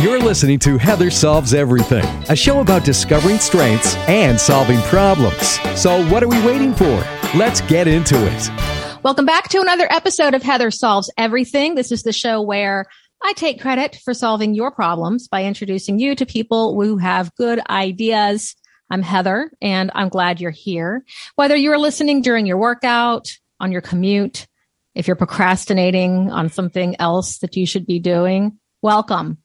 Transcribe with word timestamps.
You're 0.00 0.18
listening 0.18 0.58
to 0.60 0.78
Heather 0.78 1.10
Solves 1.10 1.52
Everything, 1.52 2.06
a 2.30 2.34
show 2.34 2.60
about 2.60 2.86
discovering 2.86 3.36
strengths 3.36 3.96
and 4.08 4.40
solving 4.40 4.80
problems. 4.84 5.60
So, 5.78 6.02
what 6.08 6.22
are 6.22 6.28
we 6.28 6.42
waiting 6.42 6.74
for? 6.74 7.04
Let's 7.36 7.60
get 7.60 7.86
into 7.86 8.16
it. 8.16 9.02
Welcome 9.02 9.26
back 9.26 9.50
to 9.50 9.60
another 9.60 9.86
episode 9.92 10.32
of 10.32 10.42
Heather 10.42 10.70
Solves 10.70 11.12
Everything. 11.18 11.74
This 11.74 11.92
is 11.92 12.02
the 12.02 12.14
show 12.14 12.40
where 12.40 12.86
I 13.22 13.34
take 13.34 13.60
credit 13.60 13.94
for 14.02 14.14
solving 14.14 14.54
your 14.54 14.70
problems 14.70 15.28
by 15.28 15.44
introducing 15.44 15.98
you 15.98 16.14
to 16.14 16.24
people 16.24 16.80
who 16.80 16.96
have 16.96 17.34
good 17.34 17.60
ideas. 17.68 18.56
I'm 18.88 19.02
Heather 19.02 19.52
and 19.60 19.90
I'm 19.94 20.08
glad 20.08 20.40
you're 20.40 20.50
here. 20.50 21.04
Whether 21.34 21.56
you're 21.56 21.76
listening 21.76 22.22
during 22.22 22.46
your 22.46 22.56
workout, 22.56 23.28
on 23.60 23.70
your 23.70 23.82
commute, 23.82 24.46
if 24.94 25.06
you're 25.06 25.14
procrastinating 25.14 26.30
on 26.30 26.48
something 26.48 26.96
else 26.98 27.36
that 27.40 27.54
you 27.54 27.66
should 27.66 27.84
be 27.84 27.98
doing, 27.98 28.58
welcome. 28.80 29.36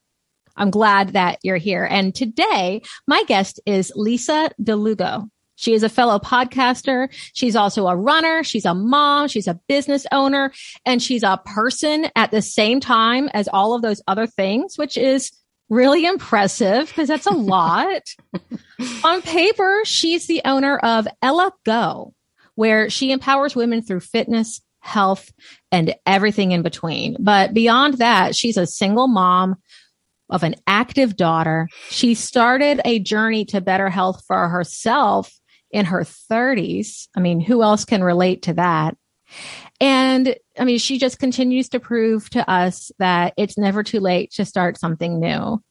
I'm 0.55 0.71
glad 0.71 1.09
that 1.09 1.39
you're 1.43 1.57
here. 1.57 1.85
And 1.85 2.13
today, 2.13 2.81
my 3.07 3.23
guest 3.23 3.59
is 3.65 3.91
Lisa 3.95 4.49
DeLugo. 4.61 5.29
She 5.55 5.73
is 5.73 5.83
a 5.83 5.89
fellow 5.89 6.19
podcaster. 6.19 7.07
She's 7.33 7.55
also 7.55 7.87
a 7.87 7.95
runner. 7.95 8.43
She's 8.43 8.65
a 8.65 8.73
mom. 8.73 9.27
She's 9.27 9.47
a 9.47 9.59
business 9.67 10.05
owner 10.11 10.51
and 10.85 11.01
she's 11.01 11.23
a 11.23 11.39
person 11.45 12.07
at 12.15 12.31
the 12.31 12.41
same 12.41 12.79
time 12.79 13.29
as 13.33 13.47
all 13.47 13.73
of 13.73 13.81
those 13.81 14.01
other 14.07 14.27
things, 14.27 14.77
which 14.77 14.97
is 14.97 15.31
really 15.69 16.05
impressive 16.05 16.87
because 16.87 17.07
that's 17.07 17.25
a 17.25 17.33
lot. 17.33 18.01
On 19.03 19.21
paper, 19.21 19.81
she's 19.85 20.27
the 20.27 20.41
owner 20.45 20.77
of 20.77 21.07
Ella 21.21 21.51
Go, 21.65 22.13
where 22.55 22.89
she 22.89 23.11
empowers 23.11 23.55
women 23.55 23.81
through 23.81 24.01
fitness, 24.01 24.61
health, 24.79 25.31
and 25.71 25.95
everything 26.05 26.51
in 26.51 26.61
between. 26.61 27.15
But 27.19 27.53
beyond 27.53 27.95
that, 27.95 28.35
she's 28.35 28.57
a 28.57 28.67
single 28.67 29.07
mom 29.07 29.55
of 30.29 30.43
an 30.43 30.55
active 30.67 31.15
daughter. 31.15 31.67
She 31.89 32.13
started 32.13 32.81
a 32.85 32.99
journey 32.99 33.45
to 33.45 33.61
better 33.61 33.89
health 33.89 34.23
for 34.27 34.49
herself 34.49 35.31
in 35.71 35.85
her 35.85 36.01
30s. 36.01 37.07
I 37.15 37.19
mean, 37.19 37.39
who 37.39 37.61
else 37.61 37.85
can 37.85 38.03
relate 38.03 38.43
to 38.43 38.53
that? 38.53 38.95
And 39.81 40.35
I 40.57 40.63
mean, 40.63 40.79
she 40.79 40.97
just 40.99 41.19
continues 41.19 41.69
to 41.69 41.79
prove 41.79 42.29
to 42.31 42.49
us 42.49 42.91
that 42.99 43.33
it's 43.37 43.57
never 43.57 43.83
too 43.83 43.99
late 43.99 44.31
to 44.33 44.45
start 44.45 44.79
something 44.79 45.19
new. 45.19 45.61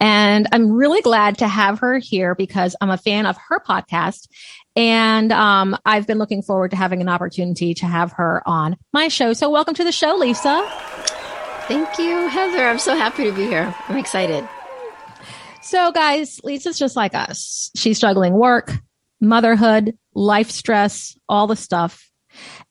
And 0.00 0.48
I'm 0.52 0.72
really 0.72 1.00
glad 1.02 1.38
to 1.38 1.48
have 1.48 1.78
her 1.78 1.98
here 1.98 2.34
because 2.34 2.74
I'm 2.80 2.90
a 2.90 2.98
fan 2.98 3.26
of 3.26 3.36
her 3.48 3.60
podcast. 3.60 4.26
And 4.74 5.30
um, 5.30 5.78
I've 5.84 6.06
been 6.06 6.18
looking 6.18 6.42
forward 6.42 6.72
to 6.72 6.76
having 6.76 7.00
an 7.00 7.08
opportunity 7.08 7.74
to 7.74 7.86
have 7.86 8.12
her 8.12 8.42
on 8.44 8.76
my 8.92 9.08
show. 9.08 9.32
So, 9.34 9.48
welcome 9.50 9.74
to 9.74 9.84
the 9.84 9.92
show, 9.92 10.16
Lisa. 10.16 10.68
Thank 11.66 11.98
you, 11.98 12.28
Heather. 12.28 12.66
I'm 12.66 12.78
so 12.78 12.94
happy 12.94 13.24
to 13.24 13.32
be 13.32 13.46
here. 13.46 13.74
I'm 13.88 13.96
excited. 13.96 14.46
So, 15.62 15.92
guys, 15.92 16.38
Lisa's 16.44 16.78
just 16.78 16.94
like 16.94 17.14
us. 17.14 17.70
She's 17.74 17.96
struggling 17.96 18.34
work, 18.34 18.70
motherhood, 19.18 19.96
life 20.14 20.50
stress, 20.50 21.16
all 21.26 21.46
the 21.46 21.56
stuff. 21.56 22.10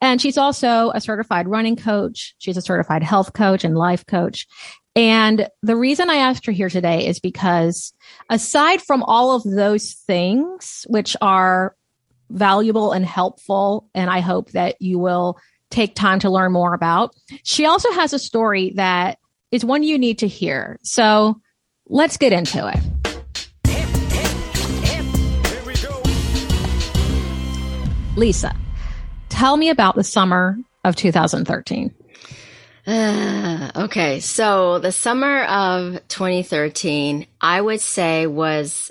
And 0.00 0.20
she's 0.20 0.38
also 0.38 0.92
a 0.94 1.00
certified 1.00 1.48
running 1.48 1.74
coach. 1.74 2.36
She's 2.38 2.56
a 2.56 2.62
certified 2.62 3.02
health 3.02 3.32
coach 3.32 3.64
and 3.64 3.76
life 3.76 4.06
coach. 4.06 4.46
And 4.94 5.48
the 5.62 5.74
reason 5.74 6.08
I 6.08 6.16
asked 6.16 6.46
her 6.46 6.52
here 6.52 6.68
today 6.68 7.04
is 7.06 7.18
because 7.18 7.92
aside 8.30 8.80
from 8.80 9.02
all 9.02 9.34
of 9.34 9.42
those 9.42 9.94
things, 10.06 10.86
which 10.88 11.16
are 11.20 11.74
valuable 12.30 12.92
and 12.92 13.04
helpful, 13.04 13.88
and 13.92 14.08
I 14.08 14.20
hope 14.20 14.52
that 14.52 14.80
you 14.80 15.00
will 15.00 15.38
take 15.74 15.94
time 15.94 16.20
to 16.20 16.30
learn 16.30 16.52
more 16.52 16.72
about. 16.72 17.14
She 17.42 17.66
also 17.66 17.90
has 17.92 18.12
a 18.12 18.18
story 18.18 18.72
that 18.76 19.18
is 19.50 19.64
one 19.64 19.82
you 19.82 19.98
need 19.98 20.20
to 20.20 20.28
hear. 20.28 20.78
So 20.82 21.40
let's 21.88 22.16
get 22.16 22.32
into 22.32 22.66
it. 22.68 22.78
Lisa, 28.16 28.54
tell 29.28 29.56
me 29.56 29.70
about 29.70 29.96
the 29.96 30.04
summer 30.04 30.56
of 30.84 30.94
2013. 30.94 31.92
Uh, 32.86 33.70
okay, 33.76 34.20
so 34.20 34.78
the 34.78 34.92
summer 34.92 35.44
of 35.44 36.06
2013, 36.08 37.26
I 37.40 37.60
would 37.60 37.80
say 37.80 38.26
was 38.26 38.90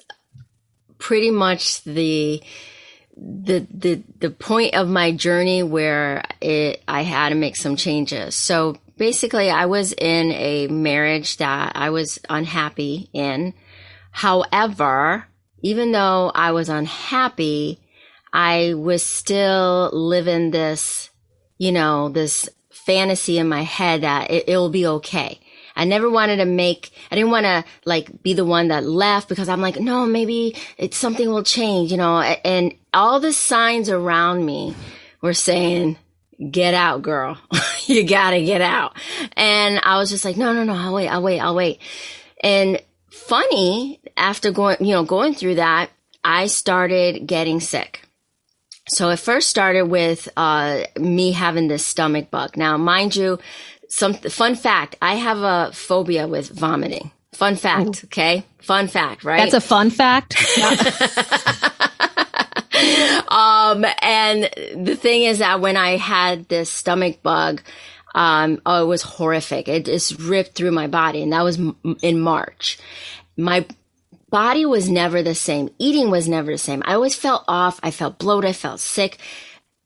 pretty 0.97 1.31
much 1.31 1.83
the 1.83 2.41
the 3.16 3.68
the 3.72 4.03
the 4.19 4.29
point 4.29 4.74
of 4.75 4.88
my 4.88 5.12
journey 5.12 5.63
where 5.63 6.24
it 6.41 6.81
I 6.88 7.03
had 7.03 7.29
to 7.29 7.35
make 7.35 7.56
some 7.56 7.75
changes. 7.75 8.35
So 8.35 8.78
basically 8.97 9.50
I 9.50 9.66
was 9.66 9.94
in 9.94 10.31
a 10.31 10.68
marriage 10.68 11.38
that 11.38 11.73
I 11.75 11.90
was 11.90 12.19
unhappy 12.29 13.09
in. 13.13 13.53
However, 14.12 15.28
even 15.62 15.91
though 15.91 16.31
I 16.34 16.52
was 16.52 16.69
unhappy, 16.69 17.79
I 18.31 18.73
was 18.73 19.03
still 19.03 19.90
living 19.94 20.52
this, 20.52 21.09
you 21.57 21.72
know, 21.72 22.09
this 22.09 22.50
fantasy 22.69 23.38
in 23.38 23.47
my 23.47 23.62
head 23.62 24.02
that 24.02 24.29
it, 24.29 24.47
will 24.47 24.69
be 24.69 24.85
okay. 24.85 25.40
I 25.75 25.85
never 25.85 26.09
wanted 26.09 26.38
to 26.38 26.45
make, 26.45 26.91
I 27.11 27.16
didn't 27.16 27.31
want 27.31 27.45
to 27.45 27.66
like 27.85 28.22
be 28.22 28.34
the 28.34 28.45
one 28.45 28.67
that 28.67 28.85
left 28.85 29.29
because 29.29 29.50
I'm 29.50 29.61
like, 29.61 29.79
no, 29.79 30.06
maybe 30.06 30.56
it's 30.78 30.97
something 30.97 31.29
will 31.29 31.44
change, 31.44 31.91
you 31.91 31.97
know, 31.97 32.19
and 32.19 32.73
all 32.94 33.19
the 33.19 33.34
signs 33.34 33.89
around 33.89 34.45
me 34.45 34.75
were 35.22 35.34
saying, 35.34 35.97
get 36.51 36.73
out, 36.73 37.01
girl. 37.01 37.38
you 37.85 38.07
gotta 38.07 38.44
get 38.44 38.61
out. 38.61 38.95
And 39.35 39.79
I 39.84 39.97
was 39.97 40.09
just 40.09 40.25
like, 40.25 40.38
no, 40.38 40.53
no, 40.53 40.63
no, 40.63 40.73
I'll 40.73 40.94
wait, 40.94 41.07
I'll 41.07 41.23
wait, 41.23 41.39
I'll 41.39 41.56
wait. 41.56 41.79
And 42.41 42.81
funny, 43.09 44.00
after 44.17 44.51
going, 44.51 44.78
you 44.79 44.94
know, 44.94 45.03
going 45.03 45.34
through 45.34 45.55
that, 45.55 45.90
I 46.23 46.47
started 46.47 47.28
getting 47.28 47.59
sick. 47.59 48.01
So 48.90 49.09
it 49.09 49.19
first 49.19 49.50
started 49.50 49.84
with 49.84 50.28
uh, 50.35 50.84
me 51.00 51.31
having 51.31 51.69
this 51.69 51.85
stomach 51.85 52.29
bug. 52.29 52.57
Now, 52.57 52.78
mind 52.78 53.16
you, 53.16 53.40
some 53.93 54.15
fun 54.15 54.55
fact: 54.55 54.95
I 55.03 55.13
have 55.13 55.37
a 55.37 55.71
phobia 55.71 56.27
with 56.27 56.49
vomiting. 56.49 57.11
Fun 57.31 57.55
fact, 57.55 58.03
Ooh. 58.03 58.07
okay? 58.07 58.43
Fun 58.57 58.87
fact, 58.87 59.23
right? 59.23 59.37
That's 59.37 59.53
a 59.53 59.61
fun 59.61 59.91
fact. 59.91 60.35
um, 63.31 63.85
and 64.01 64.49
the 64.75 64.95
thing 64.95 65.23
is 65.25 65.37
that 65.39 65.61
when 65.61 65.77
I 65.77 65.97
had 65.97 66.49
this 66.49 66.71
stomach 66.71 67.21
bug, 67.21 67.61
um, 68.15 68.59
oh, 68.65 68.83
it 68.83 68.87
was 68.87 69.03
horrific. 69.03 69.67
It 69.67 69.85
just 69.85 70.19
ripped 70.19 70.55
through 70.55 70.71
my 70.71 70.87
body, 70.87 71.21
and 71.21 71.31
that 71.31 71.43
was 71.43 71.59
m- 71.59 71.77
in 72.01 72.19
March. 72.19 72.79
My 73.37 73.63
body 74.31 74.65
was 74.65 74.89
never 74.89 75.21
the 75.21 75.35
same. 75.35 75.69
Eating 75.77 76.09
was 76.09 76.27
never 76.27 76.51
the 76.51 76.57
same. 76.57 76.81
I 76.83 76.95
always 76.95 77.15
felt 77.15 77.43
off. 77.47 77.79
I 77.83 77.91
felt 77.91 78.17
bloated. 78.17 78.49
I 78.49 78.53
felt 78.53 78.79
sick 78.79 79.19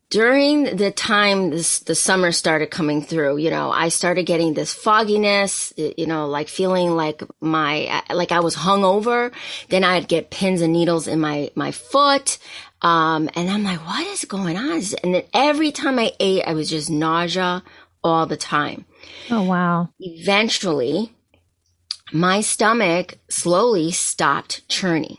during 0.09 0.75
the 0.77 0.91
time 0.91 1.49
this, 1.49 1.79
the 1.79 1.95
summer 1.95 2.31
started 2.31 2.71
coming 2.71 3.01
through, 3.01 3.37
you 3.37 3.49
know, 3.49 3.71
I 3.71 3.89
started 3.89 4.25
getting 4.25 4.53
this 4.53 4.73
fogginess, 4.73 5.73
you 5.75 6.07
know, 6.07 6.27
like 6.27 6.47
feeling 6.47 6.95
like 6.95 7.23
my, 7.41 8.03
like 8.09 8.31
I 8.31 8.39
was 8.39 8.55
hungover. 8.55 9.31
Then 9.69 9.83
I'd 9.83 10.07
get 10.07 10.29
pins 10.29 10.61
and 10.61 10.71
needles 10.71 11.07
in 11.07 11.19
my, 11.19 11.51
my 11.55 11.71
foot. 11.71 12.37
Um, 12.81 13.29
and 13.35 13.49
I'm 13.49 13.63
like, 13.63 13.85
what 13.85 14.07
is 14.07 14.23
going 14.25 14.55
on? 14.55 14.81
And 15.03 15.15
then 15.15 15.23
every 15.33 15.71
time 15.71 15.99
I 15.99 16.13
ate, 16.19 16.43
I 16.45 16.53
was 16.53 16.69
just 16.69 16.89
nausea 16.89 17.63
all 18.03 18.25
the 18.25 18.37
time. 18.37 18.85
Oh, 19.29 19.43
wow. 19.43 19.89
Eventually, 19.99 21.11
my 22.13 22.39
stomach 22.39 23.17
slowly 23.29 23.91
stopped 23.91 24.67
churning. 24.69 25.17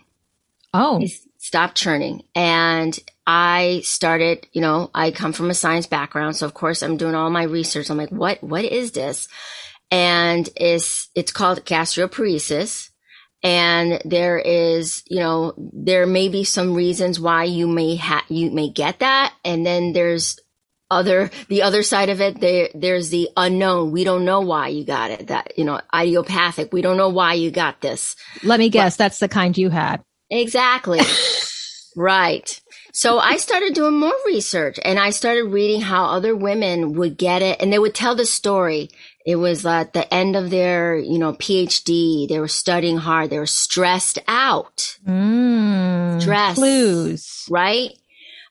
Oh. 0.72 1.02
Stopped 1.48 1.78
churning. 1.78 2.24
And 2.34 2.96
I 3.26 3.80
started, 3.82 4.46
you 4.52 4.60
know, 4.60 4.90
I 4.94 5.10
come 5.12 5.32
from 5.32 5.48
a 5.48 5.54
science 5.54 5.86
background. 5.86 6.36
So 6.36 6.44
of 6.44 6.52
course 6.52 6.82
I'm 6.82 6.98
doing 6.98 7.14
all 7.14 7.30
my 7.30 7.44
research. 7.44 7.88
I'm 7.88 7.96
like, 7.96 8.10
what, 8.10 8.42
what 8.42 8.66
is 8.66 8.92
this? 8.92 9.28
And 9.90 10.46
it's, 10.56 11.08
it's 11.14 11.32
called 11.32 11.64
gastroparesis. 11.64 12.90
And 13.42 14.02
there 14.04 14.38
is, 14.38 15.02
you 15.06 15.20
know, 15.20 15.54
there 15.56 16.06
may 16.06 16.28
be 16.28 16.44
some 16.44 16.74
reasons 16.74 17.18
why 17.18 17.44
you 17.44 17.66
may 17.66 17.96
have, 17.96 18.24
you 18.28 18.50
may 18.50 18.68
get 18.68 18.98
that. 18.98 19.32
And 19.42 19.64
then 19.64 19.94
there's 19.94 20.38
other, 20.90 21.30
the 21.48 21.62
other 21.62 21.82
side 21.82 22.10
of 22.10 22.20
it, 22.20 22.40
there, 22.40 22.68
there's 22.74 23.08
the 23.08 23.30
unknown. 23.38 23.90
We 23.92 24.04
don't 24.04 24.26
know 24.26 24.42
why 24.42 24.68
you 24.68 24.84
got 24.84 25.12
it. 25.12 25.28
That, 25.28 25.56
you 25.56 25.64
know, 25.64 25.80
idiopathic. 25.94 26.74
We 26.74 26.82
don't 26.82 26.98
know 26.98 27.08
why 27.08 27.34
you 27.34 27.50
got 27.50 27.80
this. 27.80 28.16
Let 28.42 28.58
me 28.58 28.68
guess. 28.68 28.98
But, 28.98 29.04
that's 29.04 29.18
the 29.18 29.28
kind 29.28 29.56
you 29.56 29.70
had. 29.70 30.02
Exactly. 30.30 31.00
right. 31.96 32.60
So 32.92 33.18
I 33.18 33.36
started 33.36 33.74
doing 33.74 33.94
more 33.94 34.14
research 34.26 34.78
and 34.84 34.98
I 34.98 35.10
started 35.10 35.44
reading 35.44 35.80
how 35.80 36.06
other 36.06 36.34
women 36.34 36.94
would 36.94 37.16
get 37.16 37.42
it 37.42 37.60
and 37.60 37.72
they 37.72 37.78
would 37.78 37.94
tell 37.94 38.14
the 38.14 38.26
story. 38.26 38.90
It 39.24 39.36
was 39.36 39.64
at 39.66 39.92
the 39.92 40.12
end 40.12 40.36
of 40.36 40.50
their, 40.50 40.96
you 40.96 41.18
know, 41.18 41.34
PhD. 41.34 42.28
They 42.28 42.40
were 42.40 42.48
studying 42.48 42.96
hard. 42.96 43.30
They 43.30 43.38
were 43.38 43.46
stressed 43.46 44.18
out. 44.26 44.98
Mm, 45.06 46.20
Stress. 46.20 46.56
Clues. 46.56 47.46
Right? 47.50 47.90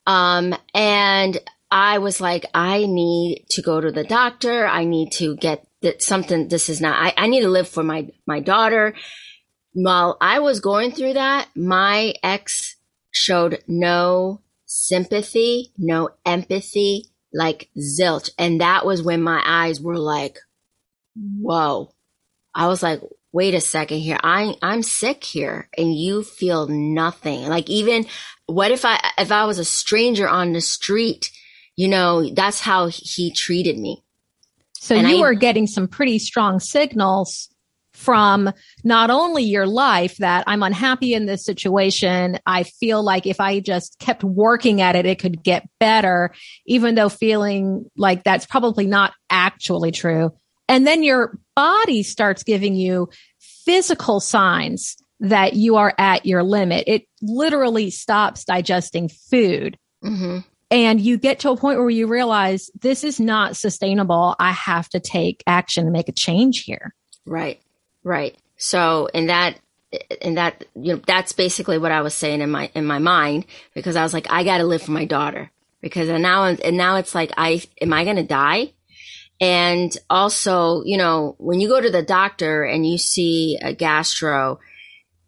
Um, 0.06 0.56
and 0.74 1.38
I 1.70 1.98
was 1.98 2.22
like, 2.22 2.46
I 2.54 2.86
need 2.86 3.46
to 3.50 3.62
go 3.62 3.82
to 3.82 3.92
the 3.92 4.04
doctor. 4.04 4.66
I 4.66 4.86
need 4.86 5.12
to 5.14 5.36
get 5.36 5.68
that 5.82 6.02
something, 6.02 6.48
this 6.48 6.70
is 6.70 6.80
not, 6.80 6.96
I, 6.96 7.14
I 7.18 7.28
need 7.28 7.42
to 7.42 7.50
live 7.50 7.68
for 7.68 7.84
my, 7.84 8.08
my 8.26 8.40
daughter. 8.40 8.94
While 9.80 10.18
I 10.20 10.40
was 10.40 10.60
going 10.60 10.92
through 10.92 11.14
that, 11.14 11.50
my 11.56 12.16
ex 12.24 12.78
showed 13.12 13.64
no 13.68 14.42
sympathy, 14.66 15.72
no 15.78 16.10
empathy, 16.26 17.12
like 17.32 17.70
zilch. 17.78 18.32
And 18.40 18.60
that 18.60 18.88
was 18.88 19.04
when 19.04 19.22
my 19.22 19.40
eyes 19.46 19.80
were 19.80 20.00
like, 20.00 20.40
whoa. 21.16 21.94
I 22.56 22.66
was 22.66 22.82
like, 22.82 23.02
wait 23.32 23.54
a 23.54 23.62
second 23.62 24.00
here. 24.00 24.18
I, 24.24 24.56
I'm 24.64 24.82
sick 24.82 25.24
here 25.24 25.70
and 25.78 25.94
you 25.94 26.24
feel 26.24 26.68
nothing. 26.68 27.46
Like 27.46 27.70
even 27.70 28.08
what 28.48 28.72
if 28.72 28.84
I, 28.84 29.12
if 29.20 29.32
I 29.32 29.46
was 29.46 29.60
a 29.60 29.66
stranger 29.66 30.28
on 30.28 30.54
the 30.54 30.62
street, 30.62 31.30
you 31.76 31.88
know, 31.88 32.28
that's 32.34 32.62
how 32.62 32.88
he 32.88 33.32
treated 33.32 33.78
me. 33.78 34.04
So 34.74 34.96
and 34.96 35.08
you 35.08 35.18
I, 35.18 35.22
were 35.22 35.34
getting 35.36 35.68
some 35.68 35.88
pretty 35.88 36.18
strong 36.18 36.60
signals 36.60 37.50
from 37.98 38.52
not 38.84 39.10
only 39.10 39.44
your 39.44 39.66
life 39.66 40.18
that 40.18 40.44
I'm 40.46 40.62
unhappy 40.62 41.16
in 41.16 41.26
this 41.26 41.44
situation. 41.44 42.38
I 42.46 42.64
feel 42.64 43.04
like 43.04 43.26
if 43.26 43.42
I 43.42 43.60
just 43.60 43.98
kept 43.98 44.24
working 44.24 44.82
at 44.82 44.96
it, 44.96 45.08
it 45.08 45.20
could 45.20 45.44
get 45.44 45.68
better, 45.80 46.32
even 46.68 46.94
though 46.96 47.10
feeling 47.10 47.90
like 47.98 48.24
that's 48.24 48.46
probably 48.46 48.86
not 48.86 49.14
actually 49.32 49.92
true. 49.92 50.32
And 50.70 50.86
then 50.86 51.02
your 51.02 51.40
body 51.56 52.04
starts 52.04 52.44
giving 52.44 52.76
you 52.76 53.10
physical 53.40 54.20
signs 54.20 54.96
that 55.20 55.54
you 55.54 55.78
are 55.78 55.94
at 55.98 56.26
your 56.26 56.44
limit. 56.44 56.84
It 56.86 57.06
literally 57.22 57.90
stops 57.90 58.46
digesting 58.46 59.10
food. 59.10 59.76
Mm-hmm. 60.04 60.40
And 60.70 61.02
you 61.02 61.18
get 61.18 61.40
to 61.40 61.50
a 61.50 61.58
point 61.58 61.80
where 61.80 61.90
you 61.90 62.06
realize 62.06 62.70
this 62.80 63.04
is 63.04 63.20
not 63.20 63.56
sustainable. 63.56 64.36
I 64.38 64.52
have 64.52 64.88
to 64.90 65.00
take 65.00 65.42
action 65.48 65.86
and 65.86 65.94
make 65.94 66.10
a 66.10 66.14
change 66.14 66.64
here. 66.64 66.94
Right. 67.26 67.60
Right. 68.08 68.38
So 68.56 69.08
in 69.08 69.28
that 69.28 69.60
in 70.22 70.36
that 70.36 70.64
you 70.76 70.96
know 70.96 71.02
that's 71.06 71.34
basically 71.34 71.78
what 71.78 71.92
I 71.92 72.00
was 72.00 72.14
saying 72.14 72.40
in 72.40 72.50
my 72.50 72.72
in 72.74 72.86
my 72.86 73.00
mind 73.00 73.46
because 73.74 73.98
I 73.98 74.04
was 74.04 74.14
like 74.14 74.32
I 74.32 74.46
got 74.46 74.60
to 74.60 74.64
live 74.64 74.82
for 74.82 74.92
my 74.92 75.04
daughter 75.04 75.52
because 75.82 76.08
and 76.08 76.24
now 76.24 76.46
and 76.46 76.78
now 76.78 76.96
it's 76.96 77.14
like 77.14 77.34
I 77.38 77.64
am 77.82 77.92
I 77.92 78.06
going 78.06 78.16
to 78.16 78.24
die? 78.24 78.72
And 79.42 79.96
also, 80.10 80.84
you 80.86 80.98
know, 80.98 81.36
when 81.38 81.60
you 81.60 81.68
go 81.68 81.82
to 81.82 81.90
the 81.90 82.02
doctor 82.02 82.64
and 82.64 82.88
you 82.88 82.98
see 82.98 83.60
a 83.62 83.74
gastro, 83.74 84.62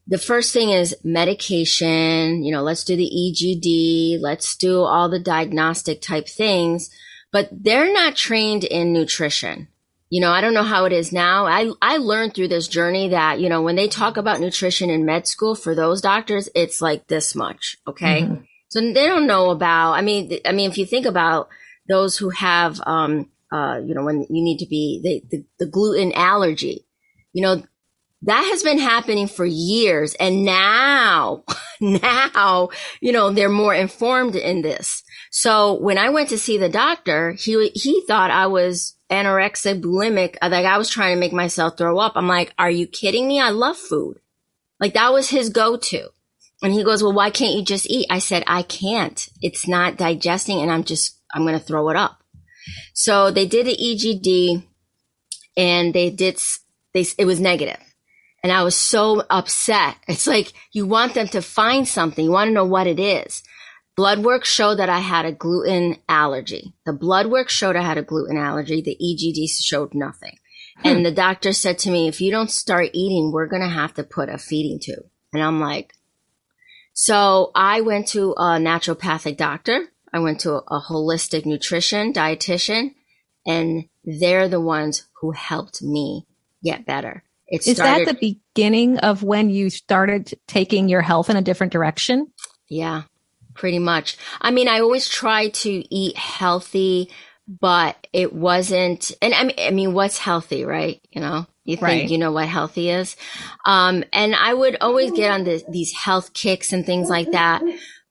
the 0.07 0.17
first 0.17 0.53
thing 0.53 0.69
is 0.69 0.95
medication, 1.03 2.45
you 2.45 2.53
know, 2.53 2.63
let's 2.63 2.85
do 2.85 2.95
the 2.95 3.11
EGD, 3.11 4.21
let's 4.21 4.55
do 4.55 4.83
all 4.83 5.09
the 5.09 5.19
diagnostic 5.19 5.99
type 5.99 6.29
things, 6.29 6.89
but 7.33 7.49
they're 7.51 7.91
not 7.91 8.15
trained 8.15 8.63
in 8.63 8.93
nutrition 8.93 9.67
you 10.09 10.21
know, 10.21 10.31
I 10.31 10.41
don't 10.41 10.55
know 10.55 10.63
how 10.63 10.85
it 10.85 10.93
is 10.93 11.11
now. 11.11 11.45
I, 11.45 11.71
I 11.81 11.97
learned 11.97 12.33
through 12.33 12.47
this 12.47 12.67
journey 12.67 13.09
that, 13.09 13.39
you 13.39 13.47
know, 13.47 13.61
when 13.61 13.75
they 13.75 13.87
talk 13.87 14.17
about 14.17 14.39
nutrition 14.39 14.89
in 14.89 15.05
med 15.05 15.27
school 15.27 15.53
for 15.53 15.75
those 15.75 16.01
doctors, 16.01 16.49
it's 16.55 16.81
like 16.81 17.07
this 17.07 17.35
much. 17.35 17.77
Okay. 17.87 18.23
Mm-hmm. 18.23 18.43
So 18.69 18.81
they 18.81 19.05
don't 19.05 19.27
know 19.27 19.51
about, 19.51 19.93
I 19.93 20.01
mean, 20.01 20.39
I 20.45 20.51
mean, 20.51 20.69
if 20.69 20.77
you 20.77 20.85
think 20.85 21.05
about 21.05 21.49
those 21.87 22.17
who 22.17 22.29
have, 22.29 22.79
um, 22.85 23.29
uh, 23.51 23.79
you 23.83 23.93
know, 23.93 24.03
when 24.03 24.21
you 24.21 24.43
need 24.43 24.59
to 24.59 24.67
be 24.67 24.99
the, 25.03 25.37
the, 25.37 25.45
the 25.59 25.71
gluten 25.71 26.11
allergy, 26.13 26.85
you 27.33 27.43
know, 27.43 27.63
that 28.23 28.41
has 28.41 28.63
been 28.63 28.79
happening 28.79 29.27
for 29.27 29.45
years. 29.45 30.15
And 30.15 30.43
now, 30.43 31.43
now, 31.81 32.69
you 32.99 33.11
know, 33.11 33.31
they're 33.31 33.49
more 33.49 33.73
informed 33.73 34.35
in 34.35 34.61
this. 34.61 35.03
So 35.31 35.73
when 35.75 35.99
I 35.99 36.09
went 36.09 36.29
to 36.29 36.37
see 36.37 36.57
the 36.57 36.69
doctor, 36.69 37.33
he, 37.33 37.69
he 37.75 38.03
thought 38.07 38.31
I 38.31 38.47
was 38.47 38.95
anorexic, 39.09 39.81
bulimic, 39.81 40.37
uh, 40.41 40.49
like 40.49 40.65
I 40.65 40.77
was 40.77 40.89
trying 40.89 41.15
to 41.15 41.19
make 41.19 41.33
myself 41.33 41.77
throw 41.77 41.97
up. 41.97 42.13
I'm 42.15 42.27
like, 42.27 42.53
are 42.57 42.69
you 42.69 42.87
kidding 42.87 43.27
me? 43.27 43.39
I 43.39 43.49
love 43.49 43.77
food. 43.77 44.19
Like 44.79 44.93
that 44.93 45.11
was 45.11 45.29
his 45.29 45.49
go-to. 45.49 46.09
And 46.61 46.73
he 46.73 46.83
goes, 46.83 47.01
well, 47.01 47.13
why 47.13 47.29
can't 47.29 47.55
you 47.55 47.63
just 47.63 47.89
eat? 47.89 48.07
I 48.09 48.19
said, 48.19 48.43
I 48.45 48.63
can't. 48.63 49.29
It's 49.41 49.67
not 49.67 49.97
digesting 49.97 50.59
and 50.59 50.71
I'm 50.71 50.83
just, 50.83 51.17
I'm 51.33 51.43
going 51.43 51.57
to 51.57 51.63
throw 51.63 51.89
it 51.89 51.95
up. 51.95 52.21
So 52.93 53.31
they 53.31 53.47
did 53.47 53.67
an 53.67 53.75
EGD 53.75 54.63
and 55.55 55.93
they 55.93 56.09
did, 56.09 56.39
they, 56.93 57.05
it 57.17 57.25
was 57.25 57.39
negative. 57.39 57.79
And 58.43 58.51
I 58.51 58.63
was 58.63 58.75
so 58.75 59.23
upset. 59.29 59.95
It's 60.07 60.27
like 60.27 60.53
you 60.71 60.85
want 60.85 61.13
them 61.13 61.27
to 61.29 61.41
find 61.41 61.87
something. 61.87 62.23
You 62.23 62.31
want 62.31 62.49
to 62.49 62.53
know 62.53 62.65
what 62.65 62.87
it 62.87 62.99
is. 62.99 63.43
Blood 63.99 64.19
work 64.19 64.45
showed 64.45 64.75
that 64.75 64.87
I 64.87 64.99
had 64.99 65.25
a 65.25 65.33
gluten 65.33 65.97
allergy. 66.07 66.73
The 66.85 66.93
blood 66.93 67.27
work 67.27 67.49
showed 67.49 67.75
I 67.75 67.81
had 67.81 67.97
a 67.97 68.01
gluten 68.01 68.37
allergy. 68.37 68.81
The 68.81 68.95
EGD 68.95 69.49
showed 69.49 69.93
nothing. 69.93 70.37
Hmm. 70.77 70.87
And 70.87 71.05
the 71.05 71.11
doctor 71.11 71.51
said 71.51 71.79
to 71.79 71.91
me, 71.91 72.07
if 72.07 72.21
you 72.21 72.31
don't 72.31 72.49
start 72.49 72.91
eating, 72.93 73.33
we're 73.33 73.47
going 73.47 73.61
to 73.61 73.67
have 73.67 73.93
to 73.95 74.05
put 74.05 74.29
a 74.29 74.37
feeding 74.37 74.79
tube. 74.81 75.03
And 75.33 75.43
I'm 75.43 75.59
like, 75.59 75.95
so 76.93 77.51
I 77.53 77.81
went 77.81 78.07
to 78.09 78.31
a 78.37 78.55
naturopathic 78.57 79.35
doctor. 79.35 79.89
I 80.13 80.19
went 80.19 80.39
to 80.41 80.53
a, 80.53 80.79
holistic 80.79 81.45
nutrition 81.45 82.13
dietitian 82.13 82.91
and 83.45 83.89
they're 84.05 84.47
the 84.47 84.61
ones 84.61 85.09
who 85.19 85.31
helped 85.31 85.81
me 85.81 86.25
get 86.63 86.85
better. 86.85 87.25
It 87.49 87.63
started, 87.63 87.71
Is 87.71 88.07
that 88.07 88.13
the 88.13 88.37
beginning 88.53 88.99
of 88.99 89.23
when 89.23 89.49
you 89.49 89.69
started 89.69 90.39
taking 90.47 90.87
your 90.87 91.01
health 91.01 91.29
in 91.29 91.35
a 91.35 91.41
different 91.41 91.73
direction? 91.73 92.31
Yeah 92.69 93.03
pretty 93.59 93.77
much. 93.77 94.17
I 94.41 94.51
mean, 94.51 94.67
I 94.67 94.79
always 94.79 95.07
try 95.07 95.49
to 95.49 95.69
eat 95.93 96.17
healthy, 96.17 97.11
but 97.47 98.07
it 98.13 98.33
wasn't, 98.33 99.11
and 99.21 99.33
I 99.33 99.43
mean, 99.43 99.55
I 99.59 99.71
mean, 99.71 99.93
what's 99.93 100.17
healthy, 100.17 100.63
right? 100.63 101.01
You 101.11 101.21
know, 101.21 101.45
you 101.65 101.75
think 101.75 101.83
right. 101.83 102.09
you 102.09 102.17
know 102.17 102.31
what 102.31 102.47
healthy 102.47 102.89
is. 102.89 103.17
Um, 103.65 104.03
and 104.13 104.33
I 104.33 104.53
would 104.53 104.77
always 104.81 105.11
get 105.11 105.29
on 105.29 105.43
the, 105.43 105.61
these 105.69 105.91
health 105.93 106.33
kicks 106.33 106.71
and 106.71 106.85
things 106.85 107.09
like 107.09 107.31
that 107.31 107.61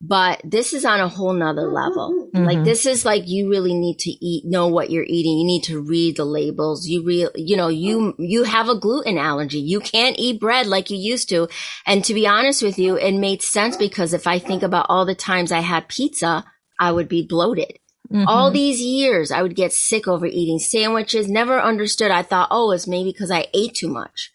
but 0.01 0.41
this 0.45 0.73
is 0.73 0.85
on 0.85 1.01
a 1.01 1.09
whole 1.09 1.33
nother 1.33 1.67
level. 1.67 2.29
Mm-hmm. 2.33 2.45
Like 2.45 2.63
this 2.63 2.85
is 2.85 3.03
like 3.03 3.27
you 3.27 3.49
really 3.49 3.73
need 3.73 3.99
to 3.99 4.11
eat, 4.11 4.45
know 4.45 4.67
what 4.67 4.89
you're 4.89 5.03
eating. 5.03 5.37
You 5.37 5.45
need 5.45 5.63
to 5.63 5.81
read 5.81 6.15
the 6.15 6.25
labels. 6.25 6.87
You 6.87 7.03
real, 7.03 7.31
you 7.35 7.57
know, 7.57 7.67
you, 7.67 8.15
you 8.17 8.43
have 8.43 8.69
a 8.69 8.79
gluten 8.79 9.17
allergy. 9.17 9.59
You 9.59 9.81
can't 9.81 10.17
eat 10.17 10.39
bread 10.39 10.67
like 10.67 10.89
you 10.89 10.97
used 10.97 11.27
to. 11.29 11.49
And 11.85 12.03
to 12.05 12.13
be 12.13 12.25
honest 12.25 12.63
with 12.63 12.79
you, 12.79 12.95
it 12.95 13.11
made 13.11 13.41
sense 13.41 13.75
because 13.75 14.13
if 14.13 14.25
I 14.25 14.39
think 14.39 14.63
about 14.63 14.85
all 14.87 15.05
the 15.05 15.15
times 15.15 15.51
I 15.51 15.59
had 15.59 15.89
pizza, 15.89 16.45
I 16.79 16.93
would 16.93 17.09
be 17.09 17.27
bloated. 17.27 17.77
Mm-hmm. 18.09 18.27
All 18.27 18.51
these 18.51 18.81
years, 18.81 19.31
I 19.31 19.41
would 19.41 19.55
get 19.55 19.73
sick 19.73 20.07
over 20.07 20.25
eating 20.25 20.59
sandwiches. 20.59 21.27
Never 21.27 21.59
understood. 21.59 22.09
I 22.09 22.23
thought, 22.23 22.47
oh, 22.51 22.71
it's 22.71 22.87
maybe 22.87 23.11
because 23.11 23.31
I 23.31 23.47
ate 23.53 23.75
too 23.75 23.89
much. 23.89 24.31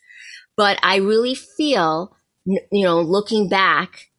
But 0.56 0.78
I 0.82 0.96
really 0.96 1.34
feel, 1.34 2.14
you 2.44 2.84
know, 2.84 3.00
looking 3.00 3.48
back, 3.48 4.10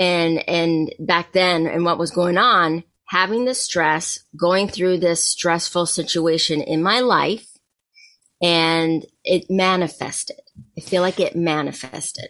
and 0.00 0.48
and 0.48 0.92
back 0.98 1.32
then 1.32 1.68
and 1.68 1.84
what 1.84 1.98
was 1.98 2.10
going 2.10 2.38
on 2.38 2.82
having 3.10 3.44
the 3.44 3.54
stress 3.54 4.20
going 4.36 4.68
through 4.68 4.96
this 4.96 5.22
stressful 5.22 5.84
situation 5.84 6.60
in 6.62 6.80
my 6.80 7.00
life 7.00 7.46
and 8.40 9.04
it 9.24 9.50
manifested. 9.50 10.40
I 10.78 10.80
feel 10.80 11.02
like 11.02 11.18
it 11.18 11.34
manifested. 11.34 12.28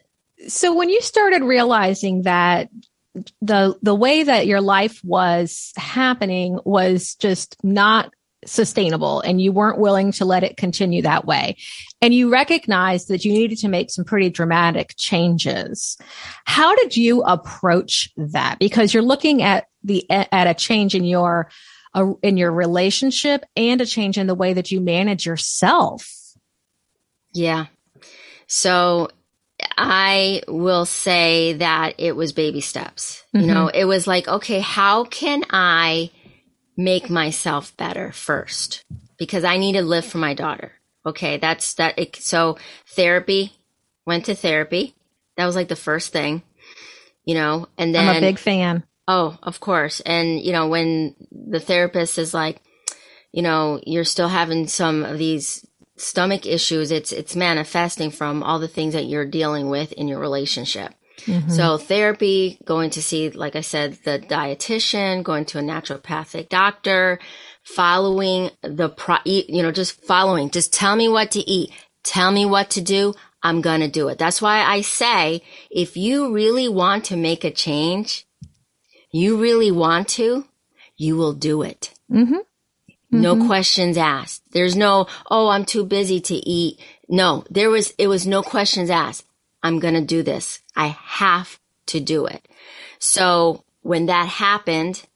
So 0.49 0.75
when 0.75 0.89
you 0.89 1.03
started 1.03 1.43
realizing 1.43 2.23
that 2.23 2.71
the 3.43 3.77
the 3.83 3.95
way 3.95 4.23
that 4.23 4.47
your 4.47 4.63
life 4.63 5.01
was 5.05 5.73
happening 5.77 6.59
was 6.65 7.15
just 7.17 7.57
not 7.63 8.13
sustainable 8.51 9.21
and 9.21 9.41
you 9.41 9.53
weren't 9.53 9.79
willing 9.79 10.13
to 10.13 10.25
let 10.25 10.43
it 10.43 10.57
continue 10.57 11.03
that 11.03 11.25
way. 11.25 11.57
And 12.03 12.13
you 12.13 12.31
recognized 12.31 13.09
that 13.09 13.25
you 13.25 13.33
needed 13.33 13.59
to 13.59 13.69
make 13.69 13.91
some 13.91 14.05
pretty 14.05 14.31
dramatic 14.31 14.95
changes. 14.99 15.97
How 16.45 16.75
did 16.75 16.97
you 16.97 17.23
approach 17.23 18.11
that? 18.17 18.59
Because 18.59 18.93
you're 18.93 19.03
looking 19.03 19.43
at 19.43 19.67
the, 19.85 20.09
at 20.11 20.47
a 20.47 20.55
change 20.55 20.95
in 20.95 21.05
your, 21.05 21.51
uh, 21.95 22.13
in 22.23 22.37
your 22.37 22.53
relationship 22.53 23.45
and 23.57 23.81
a 23.81 23.87
change 23.87 24.19
in 24.19 24.27
the 24.27 24.35
way 24.35 24.53
that 24.53 24.71
you 24.71 24.81
manage 24.81 25.27
yourself. 25.27 26.09
Yeah. 27.33 27.67
So 28.47 29.11
I 29.77 30.43
will 30.49 30.87
say 30.87 31.55
that 31.55 31.95
it 31.99 32.17
was 32.17 32.33
baby 32.33 32.61
steps. 32.61 33.25
Mm-hmm. 33.35 33.47
You 33.47 33.55
know, 33.55 33.69
it 33.69 33.85
was 33.85 34.07
like, 34.07 34.27
okay, 34.27 34.61
how 34.61 35.05
can 35.05 35.45
I 35.51 36.11
make 36.85 37.11
myself 37.11 37.77
better 37.77 38.11
first 38.13 38.85
because 39.19 39.45
I 39.45 39.59
need 39.59 39.75
to 39.75 39.83
live 39.83 40.05
for 40.05 40.19
my 40.19 40.35
daughter. 40.35 40.73
Okay. 41.05 41.37
That's 41.37 41.75
that. 41.75 41.99
It, 41.99 42.17
so 42.17 42.59
therapy, 42.89 43.53
went 44.07 44.27
to 44.27 44.35
therapy. 44.35 44.95
That 45.37 45.47
was 45.47 45.55
like 45.55 45.69
the 45.69 45.77
first 45.77 46.13
thing, 46.13 46.43
you 47.25 47.35
know, 47.35 47.69
and 47.79 47.95
then 47.95 48.09
I'm 48.09 48.17
a 48.17 48.21
big 48.21 48.39
fan. 48.39 48.83
Oh, 49.07 49.39
of 49.43 49.61
course. 49.61 50.01
And, 50.01 50.41
you 50.41 50.53
know, 50.53 50.69
when 50.69 51.15
the 51.31 51.61
therapist 51.61 52.19
is 52.19 52.35
like, 52.35 52.61
you 53.33 53.43
know, 53.43 53.81
you're 53.87 54.05
still 54.05 54.29
having 54.29 54.67
some 54.67 55.05
of 55.05 55.19
these 55.19 55.67
stomach 55.97 56.47
issues, 56.47 56.91
it's, 56.91 57.13
it's 57.13 57.37
manifesting 57.37 58.11
from 58.11 58.43
all 58.43 58.59
the 58.59 58.69
things 58.69 58.95
that 58.95 59.07
you're 59.07 59.27
dealing 59.27 59.69
with 59.69 59.93
in 59.93 60.09
your 60.09 60.19
relationship. 60.19 60.93
Mm-hmm. 61.23 61.51
So 61.51 61.79
therapy, 61.79 62.59
going 62.65 62.91
to 62.91 63.03
see, 63.03 63.31
like 63.31 63.57
I 63.57 63.61
said, 63.61 63.99
the 64.05 64.19
dietitian, 64.19 65.23
going 65.23 65.45
to 65.47 65.59
a 65.59 65.63
naturopathic 65.63 66.49
doctor, 66.49 67.19
following 67.63 68.51
the 68.63 68.89
pro, 68.89 69.17
you 69.25 69.63
know, 69.63 69.73
just 69.73 70.03
following. 70.05 70.51
Just 70.51 70.73
tell 70.73 70.97
me 70.97 71.09
what 71.09 71.33
to 71.33 71.41
eat. 71.41 71.71
Tell 72.03 72.31
me 72.31 72.47
what 72.47 72.71
to 72.71 72.81
do. 72.81 73.15
I'm 73.43 73.61
going 73.61 73.81
to 73.81 73.89
do 73.89 74.09
it. 74.09 74.19
That's 74.19 74.43
why 74.43 74.63
I 74.63 74.83
say 74.83 75.43
if 75.71 75.97
you 75.97 76.33
really 76.33 76.69
want 76.69 77.05
to 77.07 77.17
make 77.17 77.45
a 77.45 77.51
change, 77.51 78.27
you 79.13 79.41
really 79.41 79.71
want 79.71 80.09
to, 80.09 80.45
you 80.97 81.17
will 81.17 81.33
do 81.33 81.63
it. 81.63 81.93
Mm-hmm. 82.11 82.35
Mm-hmm. 82.35 83.21
No 83.21 83.47
questions 83.47 83.97
asked. 83.97 84.43
There's 84.53 84.77
no, 84.77 85.07
oh, 85.31 85.49
I'm 85.49 85.65
too 85.65 85.85
busy 85.85 86.21
to 86.21 86.35
eat. 86.35 86.81
No, 87.09 87.45
there 87.51 87.71
was, 87.71 87.93
it 87.99 88.07
was 88.07 88.27
no 88.27 88.43
questions 88.43 88.91
asked. 88.91 89.27
I'm 89.63 89.79
going 89.79 89.95
to 89.95 90.01
do 90.01 90.23
this. 90.23 90.61
I 90.81 90.97
have 91.05 91.61
to 91.89 92.01
do 92.01 92.25
it. 92.25 92.49
So 92.99 93.65
when 93.83 94.07
that 94.07 94.29
happened 94.29 95.07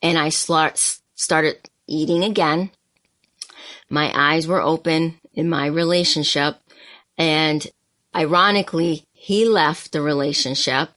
and 0.00 0.16
I 0.16 0.28
start, 0.28 1.00
started 1.16 1.68
eating 1.88 2.22
again, 2.22 2.70
my 3.90 4.12
eyes 4.14 4.46
were 4.46 4.62
open 4.62 5.18
in 5.34 5.48
my 5.48 5.66
relationship. 5.66 6.58
And 7.16 7.66
ironically, 8.14 9.06
he 9.12 9.44
left 9.44 9.90
the 9.90 10.02
relationship. 10.02 10.90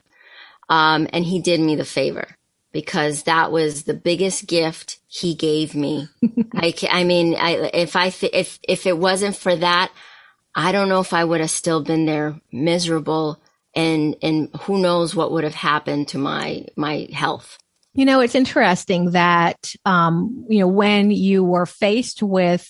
Um, 0.68 1.08
and 1.12 1.24
he 1.24 1.40
did 1.40 1.60
me 1.60 1.74
the 1.74 1.84
favor 1.84 2.36
because 2.70 3.24
that 3.24 3.50
was 3.50 3.82
the 3.82 3.92
biggest 3.92 4.46
gift 4.46 5.00
he 5.08 5.34
gave 5.34 5.74
me. 5.74 6.08
I, 6.54 6.72
I 6.88 7.02
mean, 7.02 7.34
I, 7.34 7.70
if 7.74 7.96
I, 7.96 8.10
th- 8.10 8.32
if, 8.32 8.60
if 8.62 8.86
it 8.86 8.96
wasn't 8.96 9.34
for 9.34 9.56
that, 9.56 9.90
I 10.54 10.70
don't 10.70 10.88
know 10.88 11.00
if 11.00 11.12
I 11.12 11.24
would 11.24 11.40
have 11.40 11.50
still 11.50 11.82
been 11.82 12.06
there 12.06 12.40
miserable 12.52 13.41
and, 13.74 14.16
and 14.22 14.48
who 14.62 14.78
knows 14.80 15.14
what 15.14 15.32
would 15.32 15.44
have 15.44 15.54
happened 15.54 16.08
to 16.08 16.18
my, 16.18 16.66
my 16.76 17.08
health. 17.12 17.58
You 17.94 18.06
know, 18.06 18.20
it's 18.20 18.34
interesting 18.34 19.10
that, 19.10 19.74
um, 19.84 20.46
you 20.48 20.60
know, 20.60 20.66
when 20.68 21.10
you 21.10 21.44
were 21.44 21.66
faced 21.66 22.22
with 22.22 22.66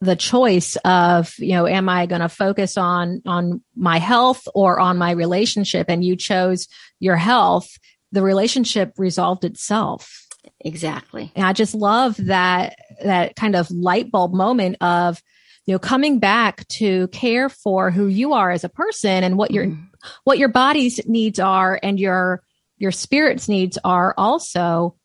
the 0.00 0.16
choice 0.16 0.76
of, 0.76 1.34
you 1.38 1.52
know, 1.52 1.66
am 1.66 1.90
I 1.90 2.06
going 2.06 2.22
to 2.22 2.28
focus 2.30 2.78
on, 2.78 3.20
on 3.26 3.62
my 3.76 3.98
health 3.98 4.48
or 4.54 4.80
on 4.80 4.96
my 4.96 5.10
relationship? 5.10 5.90
And 5.90 6.02
you 6.02 6.16
chose 6.16 6.68
your 7.00 7.16
health, 7.16 7.70
the 8.12 8.22
relationship 8.22 8.94
resolved 8.96 9.44
itself. 9.44 10.26
Exactly. 10.60 11.32
And 11.36 11.44
I 11.44 11.52
just 11.52 11.74
love 11.74 12.16
that, 12.16 12.76
that 13.04 13.36
kind 13.36 13.54
of 13.54 13.70
light 13.70 14.10
bulb 14.10 14.32
moment 14.32 14.78
of, 14.80 15.22
you 15.66 15.74
know, 15.74 15.78
coming 15.78 16.18
back 16.18 16.66
to 16.68 17.08
care 17.08 17.48
for 17.48 17.90
who 17.90 18.06
you 18.06 18.32
are 18.32 18.50
as 18.50 18.64
a 18.64 18.68
person 18.68 19.24
and 19.24 19.36
what 19.36 19.50
your, 19.50 19.66
mm. 19.66 19.88
what 20.24 20.38
your 20.38 20.48
body's 20.48 21.06
needs 21.06 21.38
are 21.38 21.78
and 21.82 22.00
your, 22.00 22.42
your 22.78 22.92
spirit's 22.92 23.48
needs 23.48 23.78
are 23.84 24.14
also 24.18 24.96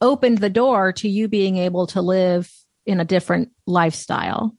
opened 0.00 0.38
the 0.38 0.50
door 0.50 0.92
to 0.92 1.08
you 1.08 1.28
being 1.28 1.56
able 1.56 1.86
to 1.88 2.02
live 2.02 2.50
in 2.86 3.00
a 3.00 3.04
different 3.04 3.50
lifestyle. 3.66 4.56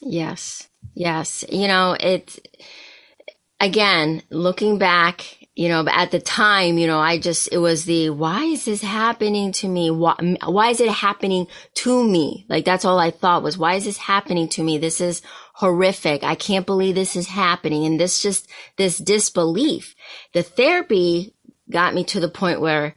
Yes. 0.00 0.68
Yes. 0.94 1.44
You 1.50 1.68
know, 1.68 1.96
it's 1.98 2.38
again, 3.60 4.22
looking 4.30 4.78
back 4.78 5.43
you 5.54 5.68
know, 5.68 5.84
but 5.84 5.94
at 5.94 6.10
the 6.10 6.20
time, 6.20 6.78
you 6.78 6.86
know, 6.88 6.98
I 6.98 7.18
just, 7.18 7.48
it 7.52 7.58
was 7.58 7.84
the, 7.84 8.10
why 8.10 8.44
is 8.44 8.64
this 8.64 8.82
happening 8.82 9.52
to 9.52 9.68
me? 9.68 9.90
Why, 9.90 10.16
why 10.44 10.70
is 10.70 10.80
it 10.80 10.90
happening 10.90 11.46
to 11.74 12.04
me? 12.04 12.44
Like 12.48 12.64
that's 12.64 12.84
all 12.84 12.98
I 12.98 13.12
thought 13.12 13.44
was, 13.44 13.56
why 13.56 13.74
is 13.74 13.84
this 13.84 13.96
happening 13.96 14.48
to 14.50 14.64
me? 14.64 14.78
This 14.78 15.00
is 15.00 15.22
horrific. 15.54 16.24
I 16.24 16.34
can't 16.34 16.66
believe 16.66 16.96
this 16.96 17.14
is 17.14 17.28
happening. 17.28 17.86
And 17.86 18.00
this 18.00 18.20
just, 18.20 18.48
this 18.76 18.98
disbelief. 18.98 19.94
The 20.32 20.42
therapy 20.42 21.34
got 21.70 21.94
me 21.94 22.02
to 22.04 22.18
the 22.18 22.28
point 22.28 22.60
where 22.60 22.96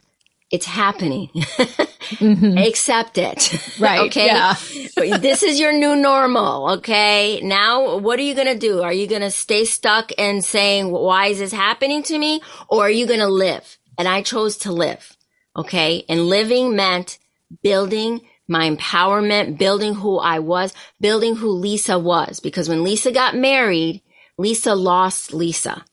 it's 0.50 0.66
happening. 0.66 1.30
mm-hmm. 2.16 2.58
Accept 2.58 3.18
it. 3.18 3.54
Right. 3.80 4.00
okay. 4.08 4.26
Yeah. 4.26 4.54
this 5.18 5.42
is 5.42 5.60
your 5.60 5.72
new 5.72 5.94
normal. 5.94 6.70
Okay. 6.78 7.40
Now, 7.42 7.98
what 7.98 8.18
are 8.18 8.22
you 8.22 8.34
going 8.34 8.48
to 8.48 8.58
do? 8.58 8.82
Are 8.82 8.92
you 8.92 9.06
going 9.06 9.22
to 9.22 9.30
stay 9.30 9.64
stuck 9.64 10.10
and 10.18 10.44
saying, 10.44 10.90
why 10.90 11.26
is 11.28 11.38
this 11.38 11.52
happening 11.52 12.02
to 12.04 12.18
me? 12.18 12.40
Or 12.68 12.86
are 12.86 12.90
you 12.90 13.06
going 13.06 13.20
to 13.20 13.28
live? 13.28 13.78
And 13.96 14.08
I 14.08 14.22
chose 14.22 14.56
to 14.58 14.72
live. 14.72 15.16
Okay. 15.56 16.04
And 16.08 16.26
living 16.26 16.74
meant 16.74 17.18
building 17.62 18.22
my 18.48 18.68
empowerment, 18.68 19.58
building 19.58 19.94
who 19.94 20.18
I 20.18 20.40
was, 20.40 20.72
building 21.00 21.36
who 21.36 21.50
Lisa 21.50 21.98
was. 21.98 22.40
Because 22.40 22.68
when 22.68 22.82
Lisa 22.82 23.12
got 23.12 23.36
married, 23.36 24.02
Lisa 24.38 24.74
lost 24.74 25.32
Lisa. 25.32 25.84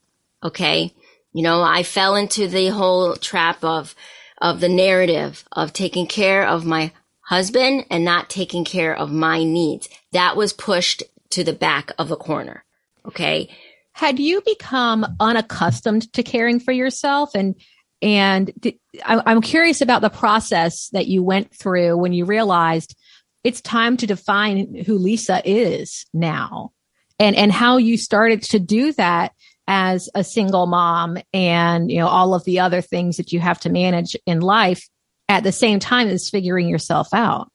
Okay. 0.44 0.94
You 1.34 1.44
know, 1.44 1.62
I 1.62 1.84
fell 1.84 2.16
into 2.16 2.48
the 2.48 2.68
whole 2.70 3.16
trap 3.16 3.64
of, 3.64 3.94
of 4.42 4.60
the 4.60 4.70
narrative 4.70 5.44
of 5.52 5.74
taking 5.74 6.08
care 6.08 6.46
of 6.46 6.66
my 6.66 6.92
husband 7.22 7.86
and 7.90 8.06
not 8.06 8.30
taking 8.30 8.64
care 8.64 8.96
of 8.96 9.12
my 9.12 9.44
needs. 9.44 9.90
That 10.12 10.36
was 10.36 10.54
pushed 10.54 11.04
to 11.32 11.44
the 11.44 11.54
back 11.54 11.92
of 11.98 12.12
a 12.12 12.16
corner. 12.16 12.64
Okay. 13.06 13.50
Had 13.94 14.20
you 14.20 14.42
become 14.46 15.06
unaccustomed 15.20 16.12
to 16.14 16.24
caring 16.24 16.60
for 16.60 16.72
yourself 16.72 17.32
and 17.34 17.56
and 18.02 18.52
did, 18.60 18.76
I, 19.04 19.22
I'm 19.26 19.42
curious 19.42 19.82
about 19.82 20.02
the 20.02 20.10
process 20.10 20.90
that 20.90 21.08
you 21.08 21.24
went 21.24 21.54
through 21.54 21.98
when 21.98 22.14
you 22.14 22.26
realized 22.26 22.96
it's 23.44 23.62
time 23.62 23.98
to 23.98 24.08
define 24.08 24.84
who 24.86 24.98
Lisa 24.98 25.42
is 25.46 26.06
now 26.14 26.72
and, 27.20 27.36
and 27.36 27.52
how 27.52 27.78
you 27.78 27.98
started 27.98 28.44
to 28.44 28.60
do 28.60 28.92
that 28.94 29.32
as 29.68 30.10
a 30.14 30.24
single 30.24 30.68
mom 30.68 31.18
and, 31.34 31.92
you 31.92 32.00
know, 32.00 32.08
all 32.08 32.34
of 32.34 32.44
the 32.44 32.60
other 32.60 32.82
things 32.82 33.18
that 33.18 33.34
you 33.34 33.40
have 33.40 33.60
to 33.62 33.70
manage 33.70 34.16
in 34.26 34.42
life 34.42 34.88
at 35.28 35.44
the 35.44 35.52
same 35.52 35.80
time 35.80 36.08
as 36.08 36.30
figuring 36.30 36.68
yourself 36.68 37.14
out. 37.14 37.50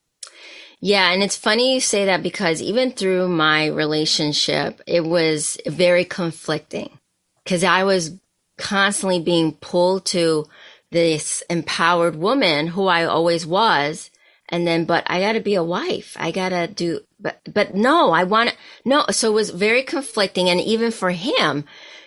Yeah. 0.81 1.13
And 1.13 1.23
it's 1.23 1.37
funny 1.37 1.75
you 1.75 1.81
say 1.81 2.07
that 2.07 2.23
because 2.23 2.63
even 2.63 2.93
through 2.93 3.29
my 3.29 3.67
relationship, 3.67 4.81
it 4.87 5.05
was 5.05 5.59
very 5.67 6.05
conflicting 6.05 6.99
because 7.45 7.63
I 7.65 7.85
was 7.85 8.13
constantly 8.57 9.21
being 9.21 9.53
pulled 9.53 10.07
to 10.07 10.47
this 10.91 11.43
empowered 11.51 12.17
woman 12.17 12.67
who 12.67 12.87
I 12.87 13.05
always 13.05 13.47
was. 13.47 14.11
And 14.49 14.67
then, 14.67 14.85
but 14.85 15.05
I 15.07 15.21
got 15.21 15.33
to 15.33 15.41
be 15.41 15.55
a 15.55 15.63
wife. 15.63 16.17
I 16.19 16.33
got 16.33 16.49
to 16.49 16.67
do, 16.67 17.01
but, 17.21 17.41
but 17.53 17.75
no, 17.75 18.11
I 18.11 18.25
want 18.25 18.51
to, 18.51 18.57
no. 18.85 19.05
So 19.11 19.31
it 19.31 19.35
was 19.35 19.51
very 19.51 19.85
conflicting. 19.85 20.49
And 20.49 20.61
even 20.61 20.91
for 20.91 21.11
him, 21.11 21.65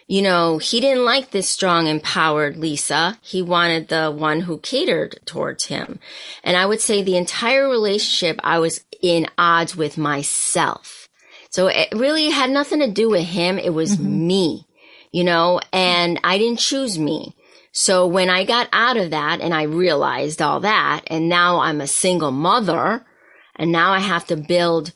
you 0.07 0.21
know, 0.21 0.57
he 0.57 0.79
didn't 0.79 1.05
like 1.05 1.31
this 1.31 1.49
strong, 1.49 1.87
empowered 1.87 2.57
Lisa. 2.57 3.17
He 3.21 3.41
wanted 3.41 3.87
the 3.87 4.11
one 4.11 4.41
who 4.41 4.57
catered 4.57 5.19
towards 5.25 5.65
him. 5.65 5.99
And 6.43 6.57
I 6.57 6.65
would 6.65 6.81
say 6.81 7.01
the 7.01 7.17
entire 7.17 7.69
relationship, 7.69 8.39
I 8.43 8.59
was 8.59 8.83
in 9.01 9.27
odds 9.37 9.75
with 9.75 9.97
myself. 9.97 11.07
So 11.49 11.67
it 11.67 11.89
really 11.93 12.29
had 12.31 12.49
nothing 12.49 12.79
to 12.79 12.91
do 12.91 13.09
with 13.09 13.25
him. 13.25 13.59
It 13.59 13.73
was 13.73 13.95
mm-hmm. 13.95 14.27
me, 14.27 14.67
you 15.11 15.23
know, 15.23 15.61
and 15.71 16.19
I 16.23 16.37
didn't 16.37 16.59
choose 16.59 16.97
me. 16.97 17.35
So 17.71 18.05
when 18.05 18.29
I 18.29 18.43
got 18.43 18.69
out 18.71 18.97
of 18.97 19.11
that 19.11 19.41
and 19.41 19.53
I 19.53 19.63
realized 19.63 20.41
all 20.41 20.59
that, 20.61 21.03
and 21.07 21.29
now 21.29 21.59
I'm 21.59 21.81
a 21.81 21.87
single 21.87 22.31
mother, 22.31 23.05
and 23.55 23.71
now 23.71 23.91
I 23.91 23.99
have 23.99 24.25
to 24.27 24.35
build 24.35 24.93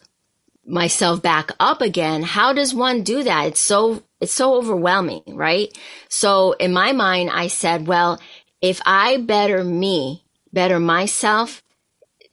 myself 0.67 1.21
back 1.21 1.51
up 1.59 1.81
again. 1.81 2.24
How 2.24 2.53
does 2.53 2.74
one 2.74 3.03
do 3.03 3.24
that? 3.24 3.47
It's 3.47 3.59
so, 3.59 4.03
it's 4.19 4.33
so 4.33 4.55
overwhelming, 4.55 5.24
right? 5.27 5.75
So 6.09 6.51
in 6.53 6.74
my 6.74 6.91
mind, 6.91 7.29
I 7.31 7.47
said, 7.47 7.88
well, 7.88 8.19
if 8.62 8.81
I 8.86 9.17
better 9.17 9.63
me, 9.63 10.25
better 10.51 10.79
myself, 10.79 11.63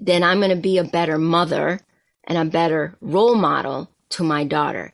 then 0.00 0.23
I'm 0.23 0.38
going 0.38 0.50
to 0.50 0.57
be 0.57 0.79
a 0.79 0.85
better 0.85 1.19
mother 1.19 1.81
and 2.25 2.37
a 2.37 2.50
better 2.50 2.97
role 3.00 3.37
model 3.37 3.91
to 4.11 4.25
my 4.25 4.45
daughter. 4.45 4.93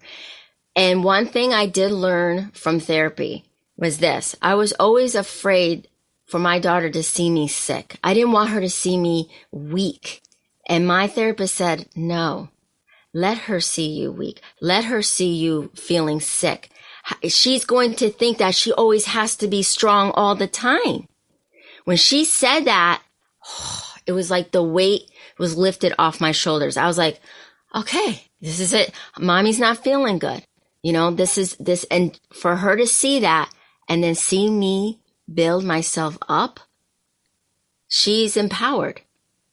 And 0.76 1.02
one 1.02 1.26
thing 1.26 1.52
I 1.52 1.66
did 1.66 1.92
learn 1.92 2.50
from 2.52 2.80
therapy 2.80 3.44
was 3.76 3.98
this. 3.98 4.36
I 4.42 4.54
was 4.54 4.72
always 4.72 5.14
afraid 5.14 5.88
for 6.26 6.38
my 6.38 6.58
daughter 6.58 6.90
to 6.90 7.02
see 7.02 7.30
me 7.30 7.48
sick. 7.48 7.96
I 8.04 8.14
didn't 8.14 8.32
want 8.32 8.50
her 8.50 8.60
to 8.60 8.70
see 8.70 8.96
me 8.96 9.30
weak. 9.50 10.22
And 10.66 10.86
my 10.86 11.08
therapist 11.08 11.56
said, 11.56 11.88
no, 11.96 12.50
let 13.12 13.38
her 13.38 13.60
see 13.60 13.88
you 13.88 14.12
weak. 14.12 14.40
Let 14.60 14.84
her 14.84 15.02
see 15.02 15.34
you 15.34 15.70
feeling 15.74 16.20
sick. 16.20 16.70
She's 17.28 17.64
going 17.64 17.94
to 17.96 18.10
think 18.10 18.38
that 18.38 18.54
she 18.54 18.72
always 18.72 19.06
has 19.06 19.36
to 19.36 19.48
be 19.48 19.62
strong 19.62 20.12
all 20.12 20.34
the 20.34 20.46
time. 20.46 21.08
When 21.84 21.96
she 21.96 22.24
said 22.24 22.66
that, 22.66 23.02
it 24.06 24.12
was 24.12 24.30
like 24.30 24.52
the 24.52 24.62
weight 24.62 25.10
was 25.38 25.56
lifted 25.56 25.92
off 25.98 26.20
my 26.20 26.32
shoulders. 26.32 26.76
I 26.76 26.86
was 26.86 26.98
like, 26.98 27.20
okay, 27.74 28.22
this 28.40 28.60
is 28.60 28.72
it. 28.72 28.92
Mommy's 29.18 29.58
not 29.58 29.82
feeling 29.82 30.18
good. 30.18 30.44
You 30.82 30.92
know, 30.92 31.10
this 31.10 31.36
is 31.36 31.56
this. 31.56 31.84
And 31.90 32.18
for 32.32 32.56
her 32.56 32.76
to 32.76 32.86
see 32.86 33.20
that 33.20 33.50
and 33.88 34.02
then 34.02 34.14
see 34.14 34.50
me 34.50 35.00
build 35.32 35.64
myself 35.64 36.16
up, 36.28 36.60
she's 37.88 38.36
empowered. 38.36 39.02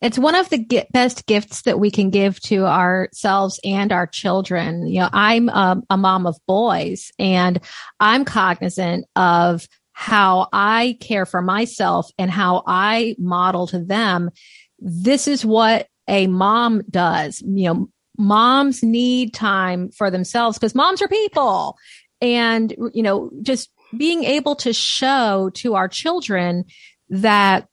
It's 0.01 0.19
one 0.19 0.35
of 0.35 0.49
the 0.49 0.85
best 0.91 1.25
gifts 1.25 1.63
that 1.63 1.79
we 1.79 1.89
can 1.89 2.11
give 2.11 2.39
to 2.41 2.65
ourselves 2.65 3.59
and 3.63 3.91
our 3.91 4.05
children. 4.05 4.87
You 4.87 5.01
know, 5.01 5.09
I'm 5.11 5.49
a, 5.49 5.81
a 5.89 5.97
mom 5.97 6.27
of 6.27 6.37
boys 6.45 7.11
and 7.17 7.59
I'm 7.99 8.23
cognizant 8.23 9.05
of 9.15 9.67
how 9.93 10.49
I 10.53 10.97
care 11.01 11.25
for 11.25 11.41
myself 11.41 12.11
and 12.19 12.29
how 12.29 12.63
I 12.67 13.15
model 13.17 13.65
to 13.67 13.83
them. 13.83 14.29
This 14.77 15.27
is 15.27 15.43
what 15.43 15.87
a 16.07 16.27
mom 16.27 16.83
does. 16.89 17.41
You 17.41 17.63
know, 17.73 17.89
moms 18.19 18.83
need 18.83 19.33
time 19.33 19.89
for 19.89 20.11
themselves 20.11 20.59
because 20.59 20.75
moms 20.75 21.01
are 21.01 21.07
people. 21.07 21.75
And, 22.21 22.75
you 22.93 23.01
know, 23.01 23.31
just 23.41 23.71
being 23.97 24.23
able 24.23 24.55
to 24.57 24.73
show 24.73 25.49
to 25.55 25.73
our 25.73 25.87
children 25.87 26.65
that 27.09 27.67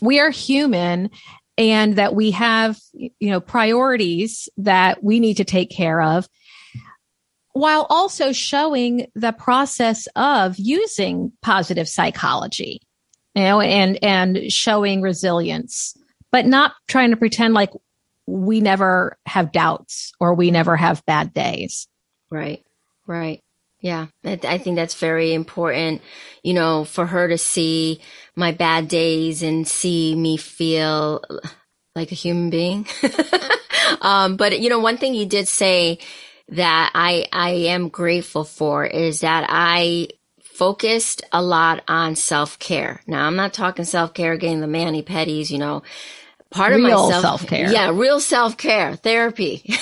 we 0.00 0.20
are 0.20 0.30
human 0.30 1.10
and 1.58 1.96
that 1.96 2.14
we 2.14 2.30
have, 2.30 2.78
you 2.92 3.10
know, 3.20 3.40
priorities 3.40 4.48
that 4.56 5.02
we 5.02 5.20
need 5.20 5.38
to 5.38 5.44
take 5.44 5.70
care 5.70 6.00
of 6.00 6.28
while 7.52 7.86
also 7.90 8.32
showing 8.32 9.08
the 9.14 9.32
process 9.32 10.08
of 10.16 10.56
using 10.58 11.32
positive 11.42 11.88
psychology, 11.88 12.80
you 13.34 13.42
know, 13.42 13.60
and, 13.60 14.02
and 14.02 14.52
showing 14.52 15.02
resilience, 15.02 15.96
but 16.30 16.46
not 16.46 16.72
trying 16.86 17.10
to 17.10 17.16
pretend 17.16 17.54
like 17.54 17.70
we 18.26 18.60
never 18.60 19.18
have 19.26 19.52
doubts 19.52 20.12
or 20.20 20.34
we 20.34 20.50
never 20.50 20.76
have 20.76 21.04
bad 21.06 21.34
days. 21.34 21.88
Right. 22.30 22.64
Right. 23.06 23.42
Yeah, 23.80 24.08
I 24.24 24.58
think 24.58 24.76
that's 24.76 24.94
very 24.94 25.32
important, 25.32 26.02
you 26.42 26.52
know, 26.52 26.84
for 26.84 27.06
her 27.06 27.28
to 27.28 27.38
see 27.38 28.02
my 28.36 28.52
bad 28.52 28.88
days 28.88 29.42
and 29.42 29.66
see 29.66 30.14
me 30.14 30.36
feel 30.36 31.22
like 31.94 32.12
a 32.12 32.16
human 32.16 32.50
being. 32.50 32.86
um, 34.00 34.36
but 34.36 34.60
you 34.60 34.68
know, 34.68 34.80
one 34.80 34.96
thing 34.96 35.14
you 35.14 35.26
did 35.26 35.48
say 35.48 35.98
that 36.50 36.90
I, 36.94 37.26
I 37.32 37.50
am 37.50 37.88
grateful 37.88 38.44
for 38.44 38.84
is 38.84 39.20
that 39.20 39.46
I 39.48 40.08
focused 40.60 41.22
a 41.32 41.42
lot 41.42 41.82
on 41.88 42.16
self 42.16 42.58
care. 42.58 43.00
Now, 43.06 43.26
I'm 43.26 43.36
not 43.36 43.54
talking 43.54 43.84
self 43.84 44.14
care, 44.14 44.36
getting 44.36 44.60
the 44.60 44.66
mani 44.66 45.02
pedis, 45.02 45.50
you 45.50 45.58
know, 45.58 45.82
part 46.50 46.74
real 46.74 47.06
of 47.08 47.14
my 47.14 47.20
self 47.20 47.46
care. 47.46 47.70
Yeah, 47.70 47.90
real 47.94 48.20
self 48.20 48.56
care, 48.56 48.94
therapy. 48.96 49.62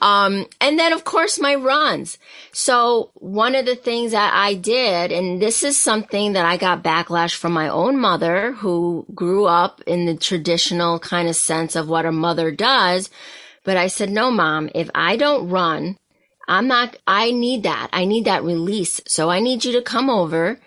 Um, 0.00 0.46
and 0.60 0.78
then 0.78 0.92
of 0.92 1.04
course 1.04 1.38
my 1.38 1.54
runs. 1.54 2.18
So 2.52 3.10
one 3.14 3.54
of 3.54 3.66
the 3.66 3.76
things 3.76 4.12
that 4.12 4.32
I 4.34 4.54
did, 4.54 5.12
and 5.12 5.40
this 5.40 5.62
is 5.62 5.78
something 5.78 6.32
that 6.32 6.46
I 6.46 6.56
got 6.56 6.82
backlash 6.82 7.34
from 7.34 7.52
my 7.52 7.68
own 7.68 7.98
mother 7.98 8.52
who 8.52 9.06
grew 9.14 9.44
up 9.44 9.80
in 9.86 10.06
the 10.06 10.16
traditional 10.16 10.98
kind 10.98 11.28
of 11.28 11.36
sense 11.36 11.76
of 11.76 11.88
what 11.88 12.06
a 12.06 12.12
mother 12.12 12.50
does. 12.50 13.10
But 13.64 13.76
I 13.76 13.88
said, 13.88 14.10
no, 14.10 14.30
mom, 14.30 14.70
if 14.74 14.88
I 14.94 15.16
don't 15.16 15.50
run, 15.50 15.98
I'm 16.48 16.66
not, 16.66 16.96
I 17.06 17.30
need 17.30 17.64
that. 17.64 17.90
I 17.92 18.04
need 18.06 18.24
that 18.24 18.42
release. 18.42 19.00
So 19.06 19.30
I 19.30 19.40
need 19.40 19.64
you 19.64 19.72
to 19.72 19.82
come 19.82 20.08
over, 20.08 20.58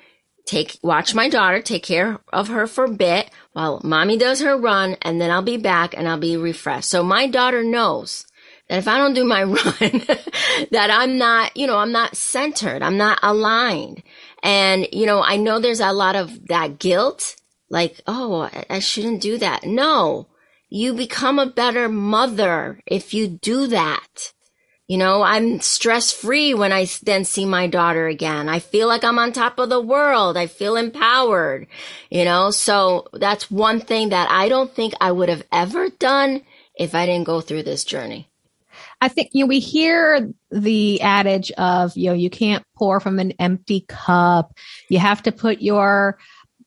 take, 0.45 0.77
watch 0.83 1.15
my 1.15 1.27
daughter, 1.27 1.61
take 1.61 1.83
care 1.83 2.19
of 2.31 2.47
her 2.49 2.67
for 2.67 2.85
a 2.85 2.91
bit 2.91 3.29
while 3.53 3.81
mommy 3.83 4.17
does 4.17 4.41
her 4.41 4.57
run 4.57 4.95
and 5.01 5.19
then 5.19 5.31
I'll 5.31 5.41
be 5.41 5.57
back 5.57 5.95
and 5.97 6.07
I'll 6.07 6.17
be 6.19 6.37
refreshed. 6.37 6.89
So 6.89 7.03
my 7.03 7.27
daughter 7.27 7.63
knows 7.63 8.25
that 8.69 8.79
if 8.79 8.87
I 8.87 8.97
don't 8.97 9.13
do 9.13 9.23
my 9.23 9.43
run, 9.43 9.55
that 10.71 10.89
I'm 10.91 11.17
not, 11.17 11.55
you 11.55 11.67
know, 11.67 11.77
I'm 11.77 11.91
not 11.91 12.15
centered. 12.15 12.81
I'm 12.81 12.97
not 12.97 13.19
aligned. 13.21 14.03
And, 14.41 14.87
you 14.91 15.05
know, 15.05 15.21
I 15.21 15.37
know 15.37 15.59
there's 15.59 15.79
a 15.79 15.93
lot 15.93 16.15
of 16.15 16.47
that 16.47 16.79
guilt, 16.79 17.35
like, 17.69 18.01
oh, 18.07 18.49
I 18.69 18.79
shouldn't 18.79 19.21
do 19.21 19.37
that. 19.37 19.63
No, 19.63 20.27
you 20.69 20.93
become 20.93 21.39
a 21.39 21.45
better 21.45 21.87
mother 21.87 22.81
if 22.85 23.13
you 23.13 23.27
do 23.27 23.67
that. 23.67 24.33
You 24.87 24.97
know, 24.97 25.23
I'm 25.23 25.61
stress 25.61 26.11
free 26.11 26.53
when 26.53 26.73
I 26.73 26.87
then 27.03 27.23
see 27.23 27.45
my 27.45 27.67
daughter 27.67 28.07
again. 28.07 28.49
I 28.49 28.59
feel 28.59 28.87
like 28.87 29.05
I'm 29.05 29.17
on 29.17 29.31
top 29.31 29.57
of 29.57 29.69
the 29.69 29.79
world. 29.79 30.35
I 30.35 30.47
feel 30.47 30.75
empowered, 30.75 31.67
you 32.09 32.25
know, 32.25 32.51
so 32.51 33.07
that's 33.13 33.49
one 33.49 33.79
thing 33.79 34.09
that 34.09 34.29
I 34.29 34.49
don't 34.49 34.73
think 34.73 34.93
I 34.99 35.11
would 35.11 35.29
have 35.29 35.43
ever 35.53 35.89
done 35.89 36.41
if 36.75 36.93
I 36.93 37.05
didn't 37.05 37.25
go 37.25 37.39
through 37.39 37.63
this 37.63 37.85
journey. 37.85 38.29
I 39.03 39.09
think, 39.09 39.31
you 39.33 39.43
know, 39.43 39.47
we 39.47 39.59
hear 39.59 40.31
the 40.49 41.01
adage 41.01 41.51
of, 41.57 41.97
you 41.97 42.07
know, 42.07 42.15
you 42.15 42.29
can't 42.29 42.63
pour 42.77 43.01
from 43.01 43.19
an 43.19 43.33
empty 43.37 43.83
cup. 43.89 44.53
You 44.89 44.97
have 44.99 45.21
to 45.23 45.33
put 45.33 45.61
your 45.61 46.17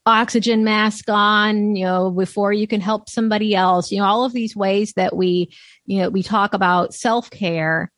oxygen 0.05 0.63
mask 0.63 1.09
on, 1.09 1.77
you 1.77 1.87
know, 1.87 2.11
before 2.11 2.53
you 2.53 2.67
can 2.67 2.83
help 2.83 3.09
somebody 3.09 3.55
else. 3.55 3.91
You 3.91 4.01
know, 4.01 4.05
all 4.05 4.27
of 4.27 4.35
these 4.35 4.55
ways 4.55 4.93
that 4.97 5.17
we, 5.17 5.51
you 5.87 6.03
know, 6.03 6.11
we 6.11 6.23
talk 6.23 6.53
about 6.53 6.93
self 6.93 7.31
care, 7.31 7.91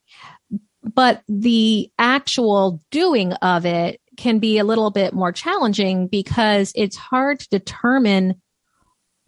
but 0.84 1.24
the 1.28 1.90
actual 1.98 2.80
doing 2.92 3.32
of 3.32 3.66
it 3.66 4.00
can 4.16 4.38
be 4.38 4.58
a 4.58 4.64
little 4.64 4.92
bit 4.92 5.14
more 5.14 5.32
challenging 5.32 6.06
because 6.06 6.70
it's 6.76 6.96
hard 6.96 7.40
to 7.40 7.48
determine 7.48 8.40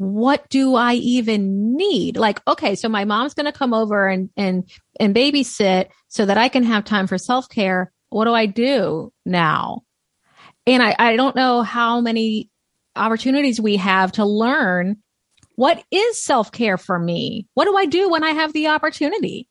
what 0.00 0.48
do 0.48 0.76
I 0.76 0.94
even 0.94 1.76
need? 1.76 2.16
Like, 2.16 2.40
okay, 2.48 2.74
so 2.74 2.88
my 2.88 3.04
mom's 3.04 3.34
going 3.34 3.44
to 3.44 3.52
come 3.52 3.74
over 3.74 4.08
and, 4.08 4.30
and, 4.34 4.66
and 4.98 5.14
babysit 5.14 5.88
so 6.08 6.24
that 6.24 6.38
I 6.38 6.48
can 6.48 6.62
have 6.62 6.86
time 6.86 7.06
for 7.06 7.18
self 7.18 7.50
care. 7.50 7.92
What 8.08 8.24
do 8.24 8.32
I 8.32 8.46
do 8.46 9.12
now? 9.26 9.82
And 10.66 10.82
I, 10.82 10.96
I 10.98 11.16
don't 11.16 11.36
know 11.36 11.60
how 11.60 12.00
many 12.00 12.48
opportunities 12.96 13.60
we 13.60 13.76
have 13.76 14.12
to 14.12 14.24
learn 14.24 14.96
what 15.56 15.84
is 15.90 16.24
self 16.24 16.50
care 16.50 16.78
for 16.78 16.98
me? 16.98 17.46
What 17.52 17.66
do 17.66 17.76
I 17.76 17.84
do 17.84 18.08
when 18.08 18.24
I 18.24 18.30
have 18.30 18.54
the 18.54 18.68
opportunity? 18.68 19.48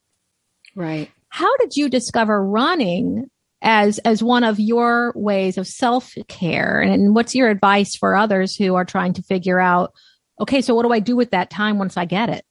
Right. 0.76 1.12
How 1.28 1.56
did 1.58 1.78
you 1.78 1.90
discover 1.90 2.44
running 2.44 3.30
as 3.62 4.00
as 4.00 4.24
one 4.24 4.44
of 4.44 4.60
your 4.60 5.14
ways 5.16 5.60
of 5.60 5.68
self 5.68 6.16
care 6.28 6.82
and 6.82 7.14
what's 7.14 7.36
your 7.36 7.52
advice 7.52 7.96
for 7.96 8.16
others 8.16 8.56
who 8.56 8.74
are 8.74 8.86
trying 8.86 9.14
to 9.14 9.22
figure 9.22 9.60
out 9.60 9.94
okay, 10.40 10.62
so 10.62 10.74
what 10.76 10.84
do 10.84 10.92
I 10.92 11.00
do 11.00 11.16
with 11.16 11.32
that 11.32 11.50
time 11.50 11.78
once 11.78 11.98
I 11.98 12.06
get 12.06 12.30
it? 12.30 12.46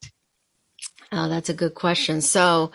Oh, 1.11 1.27
that's 1.27 1.49
a 1.49 1.53
good 1.53 1.73
question. 1.73 2.21
So 2.21 2.71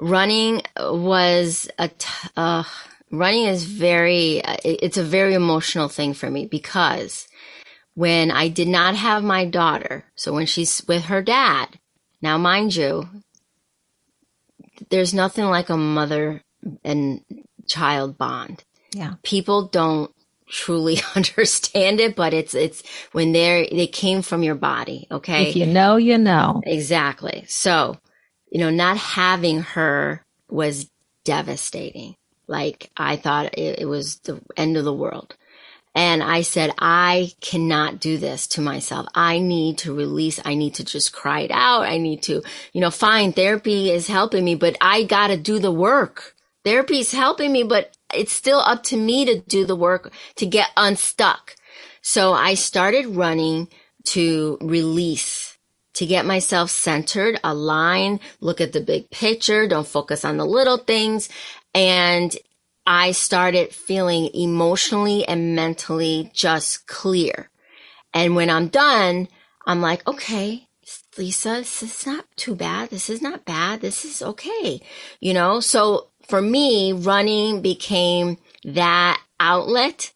running 0.00 0.62
was 0.78 1.68
a, 1.78 1.88
t- 1.88 2.28
uh, 2.36 2.64
running 3.10 3.44
is 3.44 3.64
very, 3.64 4.40
it's 4.64 4.96
a 4.96 5.04
very 5.04 5.34
emotional 5.34 5.88
thing 5.88 6.14
for 6.14 6.30
me 6.30 6.46
because 6.46 7.28
when 7.94 8.30
I 8.30 8.48
did 8.48 8.68
not 8.68 8.96
have 8.96 9.22
my 9.22 9.44
daughter, 9.44 10.04
so 10.16 10.32
when 10.32 10.46
she's 10.46 10.82
with 10.88 11.04
her 11.04 11.22
dad, 11.22 11.78
now 12.22 12.38
mind 12.38 12.74
you, 12.74 13.08
there's 14.90 15.14
nothing 15.14 15.44
like 15.44 15.68
a 15.68 15.76
mother 15.76 16.42
and 16.82 17.20
child 17.66 18.18
bond. 18.18 18.64
Yeah. 18.92 19.14
People 19.22 19.68
don't 19.68 20.13
truly 20.54 21.00
understand 21.16 22.00
it, 22.00 22.16
but 22.16 22.32
it's, 22.32 22.54
it's 22.54 22.82
when 23.12 23.32
they're, 23.32 23.66
they 23.66 23.86
came 23.86 24.22
from 24.22 24.42
your 24.42 24.54
body. 24.54 25.06
Okay. 25.10 25.50
If 25.50 25.56
you 25.56 25.66
know, 25.66 25.96
you 25.96 26.16
know. 26.16 26.62
Exactly. 26.64 27.44
So, 27.48 27.98
you 28.50 28.60
know, 28.60 28.70
not 28.70 28.96
having 28.96 29.60
her 29.60 30.24
was 30.48 30.88
devastating. 31.24 32.14
Like 32.46 32.90
I 32.96 33.16
thought 33.16 33.58
it, 33.58 33.80
it 33.80 33.86
was 33.86 34.16
the 34.20 34.40
end 34.56 34.76
of 34.76 34.84
the 34.84 34.92
world. 34.92 35.34
And 35.96 36.24
I 36.24 36.42
said, 36.42 36.72
I 36.78 37.32
cannot 37.40 38.00
do 38.00 38.18
this 38.18 38.48
to 38.48 38.60
myself. 38.60 39.06
I 39.14 39.38
need 39.38 39.78
to 39.78 39.94
release. 39.94 40.40
I 40.44 40.54
need 40.54 40.74
to 40.74 40.84
just 40.84 41.12
cry 41.12 41.40
it 41.40 41.52
out. 41.52 41.82
I 41.82 41.98
need 41.98 42.22
to, 42.22 42.42
you 42.72 42.80
know, 42.80 42.90
fine. 42.90 43.32
Therapy 43.32 43.90
is 43.90 44.08
helping 44.08 44.44
me, 44.44 44.56
but 44.56 44.76
I 44.80 45.04
got 45.04 45.28
to 45.28 45.36
do 45.36 45.60
the 45.60 45.70
work. 45.70 46.34
Therapy 46.64 46.98
is 46.98 47.12
helping 47.12 47.52
me, 47.52 47.62
but 47.62 47.93
it's 48.14 48.32
still 48.32 48.60
up 48.60 48.82
to 48.84 48.96
me 48.96 49.24
to 49.26 49.40
do 49.40 49.64
the 49.64 49.76
work 49.76 50.12
to 50.36 50.46
get 50.46 50.70
unstuck. 50.76 51.56
So 52.02 52.32
I 52.32 52.54
started 52.54 53.06
running 53.06 53.68
to 54.08 54.58
release, 54.60 55.58
to 55.94 56.06
get 56.06 56.26
myself 56.26 56.70
centered, 56.70 57.40
aligned, 57.42 58.20
look 58.40 58.60
at 58.60 58.72
the 58.72 58.80
big 58.80 59.10
picture, 59.10 59.66
don't 59.66 59.86
focus 59.86 60.24
on 60.24 60.36
the 60.36 60.46
little 60.46 60.78
things. 60.78 61.28
And 61.74 62.36
I 62.86 63.12
started 63.12 63.72
feeling 63.72 64.28
emotionally 64.34 65.26
and 65.26 65.56
mentally 65.56 66.30
just 66.34 66.86
clear. 66.86 67.50
And 68.12 68.36
when 68.36 68.50
I'm 68.50 68.68
done, 68.68 69.28
I'm 69.66 69.80
like, 69.80 70.06
okay, 70.06 70.68
Lisa, 71.16 71.56
this 71.58 71.82
is 71.82 72.06
not 72.06 72.26
too 72.36 72.54
bad. 72.54 72.90
This 72.90 73.08
is 73.08 73.22
not 73.22 73.44
bad. 73.44 73.80
This 73.80 74.04
is 74.04 74.20
okay. 74.20 74.80
You 75.20 75.32
know, 75.32 75.60
so 75.60 76.10
for 76.26 76.40
me, 76.40 76.92
running 76.92 77.62
became 77.62 78.38
that 78.64 79.20
outlet, 79.38 80.12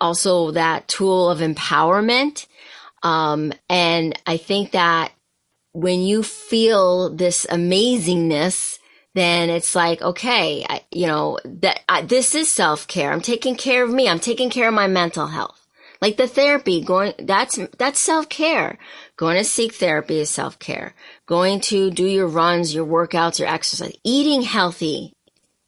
also 0.00 0.52
that 0.52 0.88
tool 0.88 1.30
of 1.30 1.40
empowerment. 1.40 2.46
Um, 3.02 3.52
and 3.68 4.18
I 4.26 4.36
think 4.36 4.72
that 4.72 5.12
when 5.72 6.00
you 6.00 6.22
feel 6.22 7.14
this 7.14 7.46
amazingness, 7.46 8.78
then 9.14 9.48
it's 9.50 9.74
like, 9.74 10.02
okay, 10.02 10.64
I, 10.68 10.82
you 10.90 11.06
know, 11.06 11.38
that 11.44 11.80
I, 11.88 12.02
this 12.02 12.34
is 12.34 12.50
self 12.50 12.86
care. 12.86 13.12
I'm 13.12 13.20
taking 13.20 13.56
care 13.56 13.84
of 13.84 13.90
me. 13.90 14.08
I'm 14.08 14.20
taking 14.20 14.50
care 14.50 14.68
of 14.68 14.74
my 14.74 14.88
mental 14.88 15.26
health. 15.26 15.66
Like 16.02 16.18
the 16.18 16.28
therapy 16.28 16.82
going, 16.82 17.14
that's, 17.18 17.58
that's 17.78 17.98
self 17.98 18.28
care. 18.28 18.78
Going 19.16 19.38
to 19.38 19.44
seek 19.44 19.74
therapy 19.74 20.18
is 20.20 20.30
self 20.30 20.58
care. 20.58 20.94
Going 21.24 21.60
to 21.62 21.90
do 21.90 22.06
your 22.06 22.26
runs, 22.26 22.74
your 22.74 22.86
workouts, 22.86 23.38
your 23.38 23.48
exercise, 23.48 23.96
eating 24.04 24.42
healthy 24.42 25.15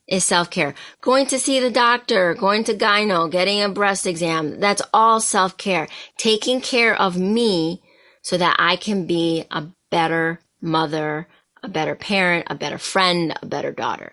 is 0.09 0.25
self 0.25 0.51
care. 0.51 0.75
Going 1.01 1.27
to 1.27 1.39
see 1.39 1.61
the 1.61 1.71
doctor, 1.71 2.35
going 2.35 2.65
to 2.65 2.75
gyno, 2.75 3.31
getting 3.31 3.63
a 3.63 3.69
breast 3.69 4.07
exam. 4.07 4.59
That's 4.59 4.83
all 4.93 5.21
self 5.21 5.57
care. 5.57 5.89
Taking 6.17 6.61
care 6.61 7.01
of 7.01 7.17
me 7.17 7.83
so 8.23 8.37
that 8.37 8.57
I 8.59 8.77
can 8.77 9.07
be 9.07 9.45
a 9.51 9.67
better 9.91 10.41
mother, 10.61 11.29
a 11.63 11.69
better 11.69 11.95
parent, 11.95 12.47
a 12.51 12.55
better 12.55 12.79
friend, 12.79 13.39
a 13.41 13.47
better 13.47 13.73
daughter. 13.73 14.13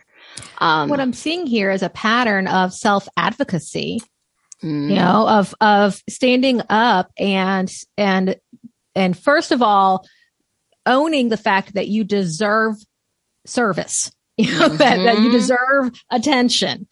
Um, 0.60 0.90
what 0.90 1.00
I'm 1.00 1.14
seeing 1.14 1.48
here 1.48 1.72
is 1.72 1.84
a 1.84 1.90
pattern 1.90 2.48
of 2.48 2.74
self 2.74 3.08
advocacy, 3.18 4.02
mm. 4.64 4.90
you 4.90 4.96
know, 4.96 5.28
of, 5.28 5.56
of 5.62 6.02
standing 6.10 6.62
up 6.70 7.12
and, 7.18 7.72
and, 7.98 8.36
and 8.96 9.18
first 9.18 9.52
of 9.52 9.62
all, 9.62 10.06
owning 10.86 11.30
the 11.30 11.38
fact 11.38 11.74
that 11.74 11.88
you 11.88 12.04
deserve 12.04 12.76
service. 13.46 14.12
You 14.46 14.52
know, 14.52 14.68
mm-hmm. 14.68 14.78
that, 14.78 14.98
that 14.98 15.16
you 15.20 15.30
mm-hmm. 15.30 15.32
deserve 15.32 16.04
attention 16.12 16.88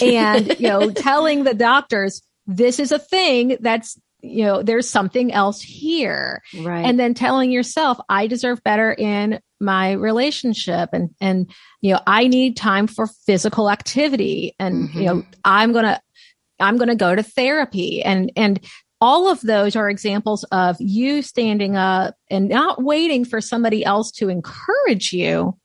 and, 0.00 0.58
you 0.58 0.68
know, 0.68 0.90
telling 0.92 1.44
the 1.44 1.52
doctors, 1.52 2.22
this 2.46 2.80
is 2.80 2.90
a 2.90 2.98
thing 2.98 3.58
that's 3.60 3.98
you 4.22 4.44
know, 4.44 4.62
there's 4.62 4.88
something 4.88 5.32
else 5.32 5.60
here. 5.60 6.42
Right. 6.58 6.84
And 6.84 6.98
then 6.98 7.14
telling 7.14 7.50
yourself, 7.50 7.98
I 8.08 8.26
deserve 8.26 8.62
better 8.64 8.92
in 8.92 9.40
my 9.60 9.92
relationship 9.92 10.90
and, 10.92 11.10
and, 11.20 11.50
you 11.80 11.92
know, 11.92 12.00
I 12.06 12.26
need 12.26 12.56
time 12.56 12.86
for 12.86 13.06
physical 13.06 13.70
activity 13.70 14.54
and, 14.58 14.88
mm-hmm. 14.88 14.98
you 14.98 15.04
know, 15.06 15.14
mm-hmm. 15.16 15.30
I'm 15.44 15.72
going 15.72 15.84
to, 15.84 16.00
I'm 16.58 16.76
going 16.76 16.88
to 16.88 16.96
go 16.96 17.14
to 17.14 17.22
therapy 17.22 18.02
and, 18.02 18.32
and 18.36 18.60
all 19.00 19.28
of 19.28 19.40
those 19.42 19.76
are 19.76 19.90
examples 19.90 20.44
of 20.44 20.76
you 20.80 21.22
standing 21.22 21.76
up 21.76 22.14
and 22.30 22.48
not 22.48 22.82
waiting 22.82 23.24
for 23.24 23.40
somebody 23.40 23.84
else 23.84 24.10
to 24.12 24.28
encourage 24.28 25.12
you 25.12 25.56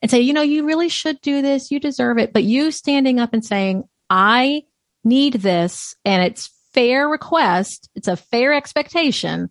and 0.00 0.10
say, 0.10 0.20
you 0.20 0.32
know, 0.32 0.42
you 0.42 0.66
really 0.66 0.88
should 0.88 1.20
do 1.20 1.42
this. 1.42 1.70
You 1.70 1.80
deserve 1.80 2.18
it. 2.18 2.32
But 2.32 2.44
you 2.44 2.70
standing 2.70 3.18
up 3.18 3.32
and 3.32 3.44
saying, 3.44 3.84
I 4.10 4.64
need 5.04 5.34
this 5.34 5.94
and 6.04 6.22
it's 6.22 6.50
fair 6.72 7.08
request. 7.08 7.88
It's 7.94 8.08
a 8.08 8.16
fair 8.16 8.52
expectation 8.52 9.50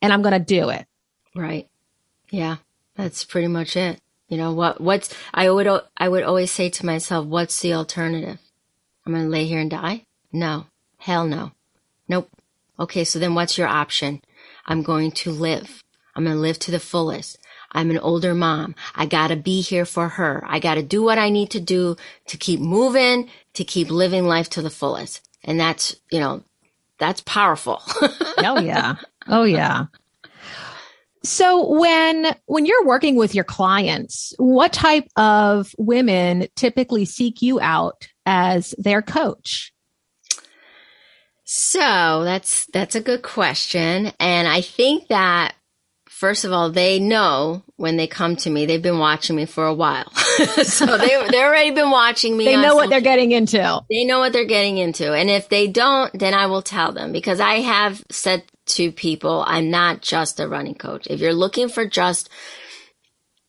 and 0.00 0.12
I'm 0.12 0.22
going 0.22 0.32
to 0.32 0.38
do 0.38 0.68
it. 0.70 0.86
Right. 1.34 1.68
Yeah. 2.30 2.56
That's 2.96 3.24
pretty 3.24 3.48
much 3.48 3.76
it. 3.76 4.00
You 4.28 4.38
know 4.38 4.52
what, 4.52 4.80
what's, 4.80 5.14
I 5.34 5.50
would, 5.50 5.68
I 5.96 6.08
would 6.08 6.22
always 6.22 6.50
say 6.50 6.70
to 6.70 6.86
myself, 6.86 7.26
what's 7.26 7.60
the 7.60 7.74
alternative? 7.74 8.38
I'm 9.04 9.12
going 9.12 9.24
to 9.24 9.30
lay 9.30 9.46
here 9.46 9.60
and 9.60 9.70
die? 9.70 10.06
No. 10.32 10.66
Hell 10.98 11.26
no. 11.26 11.52
Nope. 12.08 12.30
Okay. 12.78 13.04
So 13.04 13.18
then 13.18 13.34
what's 13.34 13.58
your 13.58 13.68
option? 13.68 14.22
I'm 14.66 14.82
going 14.82 15.12
to 15.12 15.30
live. 15.30 15.82
I'm 16.14 16.24
going 16.24 16.36
to 16.36 16.40
live 16.40 16.58
to 16.60 16.70
the 16.70 16.80
fullest. 16.80 17.38
I'm 17.72 17.90
an 17.90 17.98
older 17.98 18.34
mom. 18.34 18.74
I 18.94 19.06
gotta 19.06 19.36
be 19.36 19.60
here 19.60 19.84
for 19.84 20.08
her. 20.08 20.44
I 20.46 20.58
gotta 20.58 20.82
do 20.82 21.02
what 21.02 21.18
I 21.18 21.30
need 21.30 21.50
to 21.50 21.60
do 21.60 21.96
to 22.26 22.36
keep 22.36 22.60
moving, 22.60 23.28
to 23.54 23.64
keep 23.64 23.90
living 23.90 24.26
life 24.26 24.50
to 24.50 24.62
the 24.62 24.70
fullest. 24.70 25.26
And 25.42 25.58
that's, 25.58 25.96
you 26.10 26.20
know, 26.20 26.44
that's 26.98 27.22
powerful. 27.22 27.80
oh 28.38 28.60
yeah. 28.60 28.96
Oh 29.26 29.44
yeah. 29.44 29.86
So 31.24 31.78
when 31.78 32.34
when 32.46 32.66
you're 32.66 32.84
working 32.84 33.16
with 33.16 33.34
your 33.34 33.44
clients, 33.44 34.34
what 34.38 34.72
type 34.72 35.08
of 35.16 35.74
women 35.78 36.48
typically 36.56 37.04
seek 37.04 37.42
you 37.42 37.60
out 37.60 38.08
as 38.26 38.74
their 38.78 39.02
coach? 39.02 39.72
So, 41.44 42.24
that's 42.24 42.66
that's 42.66 42.94
a 42.94 43.00
good 43.00 43.22
question 43.22 44.12
and 44.18 44.48
I 44.48 44.62
think 44.62 45.08
that 45.08 45.54
first 46.22 46.44
of 46.44 46.52
all, 46.52 46.70
they 46.70 47.00
know 47.00 47.64
when 47.78 47.96
they 47.96 48.06
come 48.06 48.36
to 48.36 48.48
me, 48.48 48.64
they've 48.64 48.80
been 48.80 49.00
watching 49.00 49.34
me 49.34 49.44
for 49.44 49.66
a 49.66 49.74
while. 49.74 50.08
so 50.62 50.96
they, 50.96 51.08
they've 51.08 51.42
already 51.42 51.72
been 51.72 51.90
watching 51.90 52.36
me. 52.36 52.44
They 52.44 52.56
know 52.56 52.76
what 52.76 52.90
they're 52.90 53.00
getting 53.00 53.32
into. 53.32 53.80
They 53.90 54.04
know 54.04 54.20
what 54.20 54.32
they're 54.32 54.44
getting 54.44 54.78
into. 54.78 55.12
And 55.12 55.28
if 55.28 55.48
they 55.48 55.66
don't, 55.66 56.16
then 56.16 56.32
I 56.32 56.46
will 56.46 56.62
tell 56.62 56.92
them 56.92 57.10
because 57.10 57.40
I 57.40 57.54
have 57.54 58.04
said 58.08 58.44
to 58.66 58.92
people, 58.92 59.42
I'm 59.48 59.68
not 59.68 60.00
just 60.00 60.38
a 60.38 60.46
running 60.46 60.76
coach. 60.76 61.08
If 61.10 61.18
you're 61.18 61.34
looking 61.34 61.68
for 61.68 61.88
just 61.88 62.30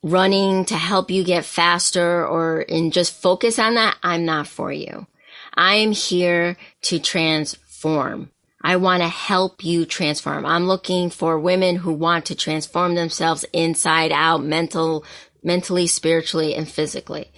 running 0.01 0.65
to 0.65 0.75
help 0.75 1.11
you 1.11 1.23
get 1.23 1.45
faster 1.45 2.25
or 2.25 2.63
in 2.63 2.89
just 2.89 3.21
focus 3.21 3.59
on 3.59 3.75
that, 3.75 3.97
I'm 4.01 4.25
not 4.25 4.47
for 4.47 4.73
you. 4.73 5.05
I 5.53 5.75
am 5.75 5.91
here 5.91 6.57
to 6.89 6.97
transform. 6.97 8.31
I 8.63 8.77
want 8.77 9.03
to 9.03 9.09
help 9.09 9.63
you 9.63 9.85
transform. 9.85 10.45
I'm 10.45 10.67
looking 10.67 11.09
for 11.09 11.37
women 11.37 11.75
who 11.75 11.91
want 11.91 12.25
to 12.27 12.35
transform 12.35 12.95
themselves 12.95 13.45
inside 13.51 14.11
out, 14.11 14.43
mental, 14.43 15.03
mentally, 15.43 15.85
spiritually, 15.85 16.55
and 16.55 16.67
physically. 16.67 17.31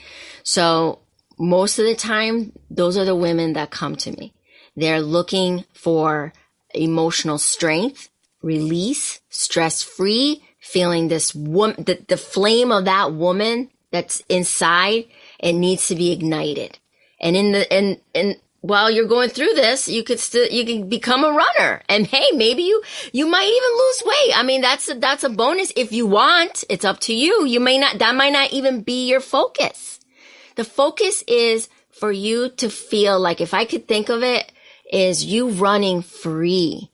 So 0.43 0.99
most 1.39 1.79
of 1.79 1.85
the 1.85 1.95
time, 1.95 2.51
those 2.69 2.97
are 2.97 3.05
the 3.05 3.15
women 3.15 3.53
that 3.53 3.71
come 3.71 3.95
to 3.97 4.11
me. 4.11 4.33
They're 4.75 5.01
looking 5.01 5.65
for 5.73 6.33
emotional 6.73 7.37
strength, 7.37 8.09
release, 8.41 9.21
stress 9.29 9.81
free, 9.81 10.43
feeling 10.59 11.07
this 11.07 11.33
woman, 11.33 11.83
the, 11.83 12.03
the 12.07 12.17
flame 12.17 12.71
of 12.71 12.85
that 12.85 13.13
woman 13.13 13.71
that's 13.91 14.21
inside, 14.29 15.05
it 15.39 15.53
needs 15.53 15.87
to 15.87 15.95
be 15.95 16.11
ignited. 16.11 16.77
And 17.19 17.35
in 17.35 17.51
the, 17.53 17.71
and, 17.71 18.01
and 18.13 18.35
while 18.65 18.89
you're 18.89 19.07
going 19.07 19.29
through 19.29 19.53
this, 19.53 19.87
you 19.87 20.03
could 20.03 20.19
still, 20.19 20.47
you 20.47 20.65
can 20.65 20.89
become 20.89 21.23
a 21.23 21.31
runner. 21.31 21.81
And 21.87 22.07
hey, 22.07 22.31
maybe 22.33 22.63
you, 22.63 22.81
you 23.13 23.27
might 23.27 23.47
even 23.47 23.77
lose 23.77 24.03
weight. 24.05 24.37
I 24.39 24.43
mean, 24.43 24.61
that's 24.61 24.89
a, 24.89 24.95
that's 24.95 25.23
a 25.23 25.29
bonus 25.29 25.71
if 25.75 25.91
you 25.91 26.07
want. 26.07 26.63
It's 26.67 26.83
up 26.83 26.99
to 27.01 27.13
you. 27.13 27.45
You 27.45 27.59
may 27.59 27.77
not, 27.77 27.99
that 27.99 28.15
might 28.15 28.33
not 28.33 28.51
even 28.51 28.81
be 28.81 29.07
your 29.07 29.19
focus. 29.19 29.99
The 30.55 30.63
focus 30.63 31.23
is 31.27 31.69
for 31.91 32.11
you 32.11 32.49
to 32.57 32.69
feel 32.69 33.19
like 33.19 33.39
if 33.39 33.53
I 33.53 33.65
could 33.65 33.87
think 33.87 34.09
of 34.09 34.23
it 34.23 34.51
is 34.91 35.23
you 35.23 35.49
running 35.49 36.01
free 36.01 36.89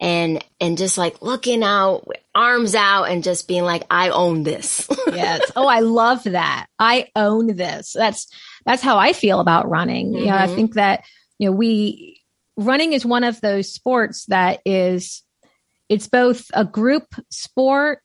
and, 0.00 0.42
and 0.58 0.78
just 0.78 0.96
like 0.96 1.20
looking 1.20 1.62
out, 1.62 2.08
arms 2.34 2.74
out 2.74 3.04
and 3.04 3.22
just 3.22 3.46
being 3.46 3.64
like, 3.64 3.84
I 3.90 4.08
own 4.08 4.42
this. 4.42 4.88
yes. 5.08 5.52
Oh, 5.54 5.66
I 5.66 5.80
love 5.80 6.24
that. 6.24 6.66
I 6.78 7.08
own 7.14 7.56
this. 7.56 7.92
That's, 7.92 8.26
that's 8.64 8.82
how 8.82 8.98
I 8.98 9.12
feel 9.12 9.40
about 9.40 9.68
running. 9.68 10.08
Mm-hmm. 10.08 10.18
You 10.18 10.26
know, 10.26 10.36
I 10.36 10.46
mm-hmm. 10.46 10.54
think 10.54 10.74
that, 10.74 11.04
you 11.38 11.48
know, 11.48 11.56
we, 11.56 12.22
running 12.56 12.92
is 12.92 13.06
one 13.06 13.24
of 13.24 13.40
those 13.40 13.72
sports 13.72 14.26
that 14.26 14.60
is, 14.64 15.22
it's 15.88 16.08
both 16.08 16.50
a 16.54 16.64
group 16.64 17.14
sport 17.30 18.02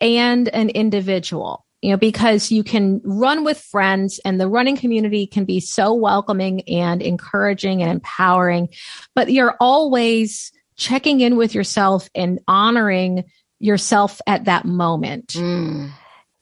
and 0.00 0.48
an 0.48 0.70
individual 0.70 1.66
you 1.80 1.90
know, 1.90 1.96
because 1.96 2.50
you 2.50 2.64
can 2.64 3.00
run 3.04 3.44
with 3.44 3.58
friends 3.58 4.18
and 4.24 4.40
the 4.40 4.48
running 4.48 4.76
community 4.76 5.26
can 5.26 5.44
be 5.44 5.60
so 5.60 5.94
welcoming 5.94 6.62
and 6.62 7.00
encouraging 7.00 7.82
and 7.82 7.90
empowering, 7.90 8.68
but 9.14 9.30
you're 9.30 9.56
always 9.60 10.50
checking 10.76 11.20
in 11.20 11.36
with 11.36 11.54
yourself 11.54 12.08
and 12.14 12.40
honoring 12.48 13.24
yourself 13.60 14.20
at 14.26 14.46
that 14.46 14.64
moment. 14.64 15.28
Mm. 15.34 15.90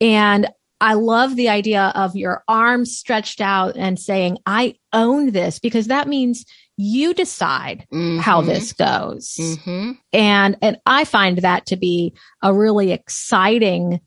And 0.01 0.49
I 0.81 0.95
love 0.95 1.37
the 1.37 1.49
idea 1.49 1.93
of 1.95 2.17
your 2.17 2.45
arms 2.49 2.97
stretched 2.97 3.41
out 3.41 3.77
and 3.77 3.99
saying, 3.99 4.39
I 4.45 4.75
own 4.93 5.31
this 5.31 5.59
because 5.59 5.87
that 5.87 6.09
means 6.09 6.45
you 6.77 7.15
decide 7.15 7.87
mm-hmm. 7.91 8.19
how 8.19 8.43
this 8.43 8.75
goes. 8.75 9.35
Mm-hmm. 9.41 9.93
And, 10.13 10.57
and 10.61 10.79
I 10.85 11.05
find 11.05 11.39
that 11.39 11.67
to 11.67 11.77
be 11.77 12.15
a 12.43 12.53
really 12.53 12.93
exciting, 12.93 14.01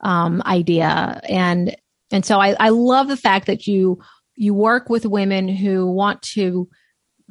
um, 0.00 0.42
idea. 0.44 1.20
And, 1.26 1.74
and 2.10 2.24
so 2.24 2.38
I, 2.38 2.54
I 2.60 2.68
love 2.68 3.08
the 3.08 3.16
fact 3.16 3.46
that 3.46 3.66
you, 3.66 4.00
you 4.36 4.52
work 4.52 4.90
with 4.90 5.06
women 5.06 5.48
who 5.48 5.90
want 5.90 6.20
to 6.22 6.68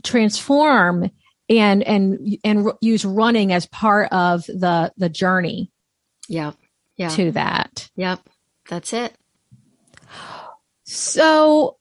transform 0.04 1.12
and, 1.48 1.84
and, 1.84 2.38
and 2.44 2.72
use 2.82 3.06
running 3.06 3.54
as 3.54 3.68
part 3.68 4.12
of 4.12 4.46
the, 4.48 4.92
the 4.98 5.10
journey. 5.10 5.72
Yeah. 6.28 6.54
Yeah. 6.98 7.10
To 7.10 7.32
that. 7.32 7.90
Yep. 7.96 8.20
That's 8.70 8.94
it. 8.94 9.14
So 10.84 11.78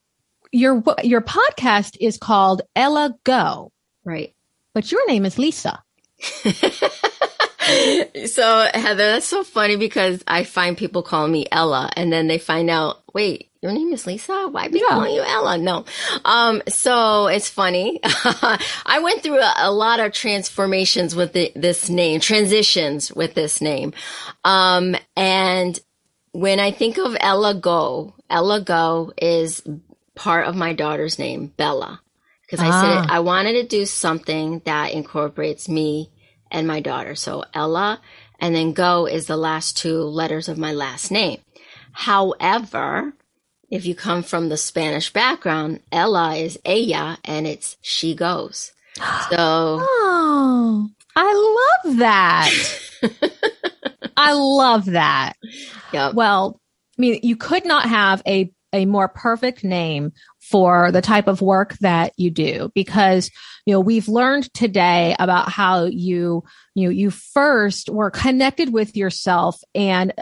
your 0.50 0.82
your 1.02 1.20
podcast 1.20 1.96
is 2.00 2.16
called 2.18 2.62
Ella 2.74 3.16
Go. 3.24 3.72
Right. 4.04 4.34
But 4.74 4.90
your 4.90 5.06
name 5.06 5.24
is 5.24 5.38
Lisa. 5.38 5.82
so 8.26 8.68
Heather, 8.74 8.96
that's 8.96 9.26
so 9.26 9.44
funny 9.44 9.76
because 9.76 10.24
I 10.26 10.44
find 10.44 10.76
people 10.76 11.02
calling 11.02 11.32
me 11.32 11.46
Ella 11.52 11.90
and 11.94 12.12
then 12.12 12.26
they 12.26 12.38
find 12.38 12.70
out, 12.70 13.02
wait, 13.12 13.50
your 13.60 13.72
name 13.72 13.92
is 13.92 14.06
Lisa? 14.06 14.48
Why 14.48 14.68
be 14.68 14.78
yeah. 14.78 14.88
calling 14.88 15.14
you 15.14 15.22
Ella? 15.22 15.58
No. 15.58 15.84
Um, 16.24 16.62
so 16.68 17.26
it's 17.26 17.48
funny. 17.48 18.00
I 18.04 19.00
went 19.02 19.22
through 19.22 19.40
a, 19.40 19.54
a, 19.58 19.72
lot 19.72 19.98
of 19.98 20.12
transformations 20.12 21.16
with 21.16 21.32
the, 21.32 21.50
this 21.56 21.90
name, 21.90 22.20
transitions 22.20 23.12
with 23.12 23.34
this 23.34 23.60
name. 23.60 23.94
Um, 24.44 24.94
and 25.16 25.78
when 26.32 26.60
I 26.60 26.70
think 26.70 26.98
of 26.98 27.16
Ella 27.20 27.54
Go, 27.54 28.14
Ella 28.28 28.60
Go 28.60 29.12
is 29.20 29.62
part 30.14 30.46
of 30.46 30.56
my 30.56 30.72
daughter's 30.72 31.18
name, 31.18 31.52
Bella. 31.56 32.00
Because 32.42 32.60
I 32.60 32.68
ah. 32.68 32.80
said 32.80 33.10
I 33.10 33.20
wanted 33.20 33.54
to 33.54 33.66
do 33.66 33.84
something 33.86 34.62
that 34.64 34.92
incorporates 34.92 35.68
me 35.68 36.10
and 36.50 36.66
my 36.66 36.80
daughter. 36.80 37.14
So 37.14 37.44
Ella 37.54 38.00
and 38.40 38.54
then 38.54 38.72
Go 38.72 39.06
is 39.06 39.26
the 39.26 39.36
last 39.36 39.76
two 39.76 40.02
letters 40.02 40.48
of 40.48 40.58
my 40.58 40.72
last 40.72 41.10
name. 41.10 41.40
However, 41.92 43.12
if 43.70 43.84
you 43.84 43.94
come 43.94 44.22
from 44.22 44.48
the 44.48 44.56
Spanish 44.56 45.12
background, 45.12 45.80
Ella 45.92 46.36
is 46.36 46.58
ella 46.64 47.18
and 47.24 47.46
it's 47.46 47.76
she 47.82 48.14
goes. 48.14 48.72
So 49.30 49.36
Oh, 49.80 50.88
I 51.14 51.78
love 51.84 51.96
that. 51.98 52.50
I 54.18 54.32
love 54.32 54.86
that. 54.86 55.34
Yep. 55.92 56.14
Well, 56.14 56.60
I 56.98 57.00
mean, 57.00 57.20
you 57.22 57.36
could 57.36 57.64
not 57.64 57.88
have 57.88 58.22
a 58.26 58.52
a 58.72 58.84
more 58.84 59.08
perfect 59.08 59.64
name 59.64 60.12
for 60.40 60.92
the 60.92 61.00
type 61.00 61.26
of 61.26 61.40
work 61.40 61.76
that 61.78 62.12
you 62.16 62.30
do 62.30 62.70
because 62.74 63.30
you 63.64 63.72
know 63.72 63.80
we've 63.80 64.08
learned 64.08 64.52
today 64.52 65.16
about 65.18 65.50
how 65.50 65.84
you 65.84 66.44
you 66.74 66.84
know, 66.84 66.90
you 66.90 67.10
first 67.10 67.88
were 67.88 68.10
connected 68.10 68.72
with 68.72 68.96
yourself 68.96 69.60
and 69.74 70.12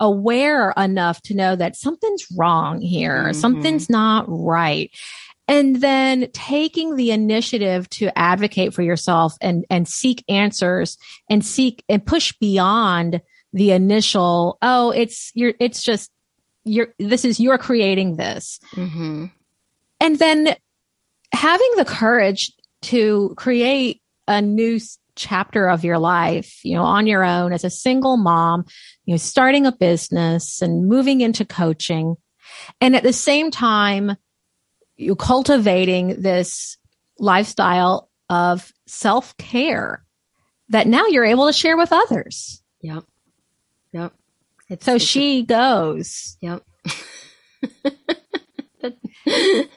aware 0.00 0.72
enough 0.76 1.20
to 1.22 1.34
know 1.34 1.56
that 1.56 1.76
something's 1.76 2.26
wrong 2.36 2.80
here 2.80 3.24
mm-hmm. 3.24 3.40
something's 3.40 3.90
not 3.90 4.24
right 4.28 4.90
and 5.52 5.82
then 5.82 6.30
taking 6.32 6.96
the 6.96 7.10
initiative 7.10 7.86
to 7.90 8.18
advocate 8.18 8.72
for 8.72 8.80
yourself 8.80 9.34
and 9.42 9.66
and 9.68 9.86
seek 9.86 10.24
answers 10.28 10.96
and 11.28 11.44
seek 11.44 11.84
and 11.90 12.04
push 12.06 12.32
beyond 12.40 13.20
the 13.52 13.70
initial 13.70 14.56
oh 14.62 14.90
it's 14.90 15.30
you're 15.34 15.52
it's 15.60 15.82
just 15.82 16.10
you're 16.64 16.94
this 16.98 17.26
is 17.26 17.38
you're 17.38 17.58
creating 17.58 18.16
this 18.16 18.60
mm-hmm. 18.74 19.26
and 20.00 20.18
then 20.18 20.56
having 21.34 21.70
the 21.76 21.84
courage 21.84 22.50
to 22.80 23.34
create 23.36 24.00
a 24.26 24.40
new 24.40 24.80
chapter 25.16 25.68
of 25.68 25.84
your 25.84 25.98
life 25.98 26.64
you 26.64 26.74
know 26.74 26.84
on 26.84 27.06
your 27.06 27.22
own 27.22 27.52
as 27.52 27.64
a 27.64 27.70
single 27.70 28.16
mom 28.16 28.64
you 29.04 29.12
know 29.12 29.18
starting 29.18 29.66
a 29.66 29.72
business 29.72 30.62
and 30.62 30.88
moving 30.88 31.20
into 31.20 31.44
coaching 31.44 32.16
and 32.80 32.96
at 32.96 33.02
the 33.02 33.12
same 33.12 33.50
time 33.50 34.16
you 35.02 35.16
cultivating 35.16 36.20
this 36.20 36.76
lifestyle 37.18 38.10
of 38.28 38.72
self-care 38.86 40.04
that 40.68 40.86
now 40.86 41.06
you're 41.06 41.24
able 41.24 41.46
to 41.46 41.52
share 41.52 41.76
with 41.76 41.92
others 41.92 42.62
yep 42.80 43.04
yep 43.92 44.12
it's, 44.72 44.86
so 44.86 44.94
it's 44.94 45.04
she 45.04 45.44
goes. 45.44 46.38
Yep. 46.40 46.62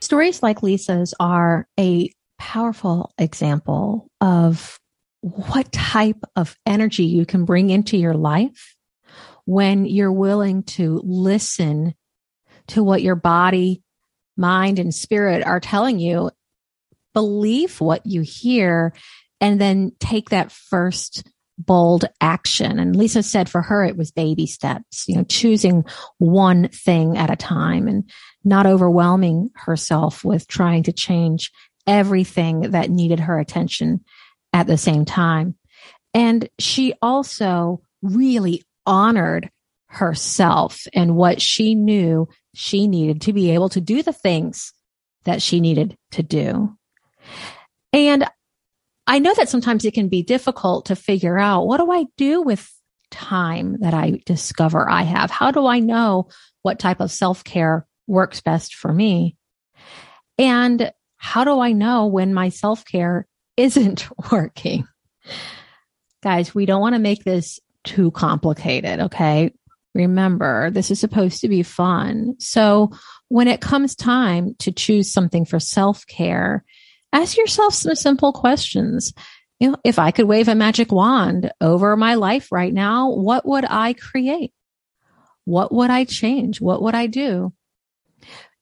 Stories 0.00 0.42
like 0.42 0.62
Lisa's 0.62 1.14
are 1.18 1.66
a 1.78 2.10
powerful 2.38 3.12
example 3.18 4.10
of 4.20 4.78
what 5.20 5.72
type 5.72 6.22
of 6.36 6.56
energy 6.64 7.04
you 7.04 7.26
can 7.26 7.44
bring 7.44 7.70
into 7.70 7.96
your 7.96 8.14
life 8.14 8.76
when 9.44 9.84
you're 9.84 10.12
willing 10.12 10.62
to 10.62 11.00
listen 11.04 11.94
to 12.68 12.82
what 12.84 13.02
your 13.02 13.16
body, 13.16 13.82
mind, 14.36 14.78
and 14.78 14.94
spirit 14.94 15.44
are 15.44 15.60
telling 15.60 15.98
you. 15.98 16.30
Believe 17.14 17.80
what 17.80 18.06
you 18.06 18.20
hear 18.20 18.92
and 19.40 19.60
then 19.60 19.92
take 19.98 20.30
that 20.30 20.52
first 20.52 21.26
bold 21.58 22.04
action. 22.20 22.78
And 22.78 22.94
Lisa 22.94 23.22
said 23.22 23.48
for 23.48 23.62
her, 23.62 23.84
it 23.84 23.96
was 23.96 24.12
baby 24.12 24.46
steps, 24.46 25.08
you 25.08 25.16
know, 25.16 25.24
choosing 25.24 25.84
one 26.18 26.68
thing 26.68 27.18
at 27.18 27.30
a 27.30 27.36
time 27.36 27.88
and 27.88 28.08
not 28.44 28.66
overwhelming 28.66 29.50
herself 29.54 30.24
with 30.24 30.46
trying 30.46 30.84
to 30.84 30.92
change 30.92 31.50
everything 31.88 32.70
that 32.70 32.90
needed 32.90 33.18
her 33.18 33.40
attention 33.40 34.04
at 34.52 34.68
the 34.68 34.78
same 34.78 35.04
time. 35.04 35.56
And 36.14 36.48
she 36.58 36.94
also 37.02 37.82
really 38.02 38.62
honored 38.86 39.50
herself 39.86 40.86
and 40.92 41.16
what 41.16 41.40
she 41.40 41.74
knew 41.74 42.28
she 42.54 42.86
needed 42.86 43.22
to 43.22 43.32
be 43.32 43.50
able 43.52 43.70
to 43.70 43.80
do 43.80 44.02
the 44.02 44.12
things 44.12 44.72
that 45.24 45.42
she 45.42 45.60
needed 45.60 45.96
to 46.12 46.22
do. 46.22 46.76
And 47.92 48.24
I 49.06 49.18
know 49.18 49.32
that 49.34 49.48
sometimes 49.48 49.84
it 49.84 49.94
can 49.94 50.08
be 50.08 50.22
difficult 50.22 50.86
to 50.86 50.96
figure 50.96 51.38
out 51.38 51.66
what 51.66 51.78
do 51.78 51.90
I 51.90 52.04
do 52.16 52.42
with 52.42 52.70
time 53.10 53.78
that 53.80 53.94
I 53.94 54.20
discover 54.26 54.88
I 54.88 55.02
have? 55.02 55.30
How 55.30 55.50
do 55.50 55.66
I 55.66 55.78
know 55.78 56.28
what 56.62 56.78
type 56.78 57.00
of 57.00 57.10
self 57.10 57.42
care 57.42 57.86
works 58.06 58.42
best 58.42 58.74
for 58.74 58.92
me? 58.92 59.36
And 60.36 60.92
how 61.18 61.44
do 61.44 61.60
I 61.60 61.72
know 61.72 62.06
when 62.06 62.32
my 62.32 62.48
self 62.48 62.84
care 62.84 63.26
isn't 63.56 64.08
working? 64.32 64.86
Guys, 66.22 66.54
we 66.54 66.66
don't 66.66 66.80
want 66.80 66.94
to 66.94 67.00
make 67.00 67.24
this 67.24 67.60
too 67.84 68.10
complicated. 68.12 69.00
Okay. 69.00 69.52
Remember, 69.94 70.70
this 70.70 70.90
is 70.90 71.00
supposed 71.00 71.40
to 71.40 71.48
be 71.48 71.62
fun. 71.62 72.36
So 72.38 72.92
when 73.28 73.48
it 73.48 73.60
comes 73.60 73.94
time 73.94 74.54
to 74.60 74.70
choose 74.70 75.12
something 75.12 75.44
for 75.44 75.58
self 75.58 76.06
care, 76.06 76.64
ask 77.12 77.36
yourself 77.36 77.74
some 77.74 77.94
simple 77.94 78.32
questions. 78.32 79.12
You 79.58 79.72
know, 79.72 79.76
if 79.84 79.98
I 79.98 80.12
could 80.12 80.26
wave 80.26 80.46
a 80.46 80.54
magic 80.54 80.92
wand 80.92 81.50
over 81.60 81.96
my 81.96 82.14
life 82.14 82.52
right 82.52 82.72
now, 82.72 83.10
what 83.10 83.44
would 83.44 83.64
I 83.68 83.92
create? 83.92 84.52
What 85.44 85.72
would 85.72 85.90
I 85.90 86.04
change? 86.04 86.60
What 86.60 86.82
would 86.82 86.94
I 86.94 87.06
do? 87.06 87.52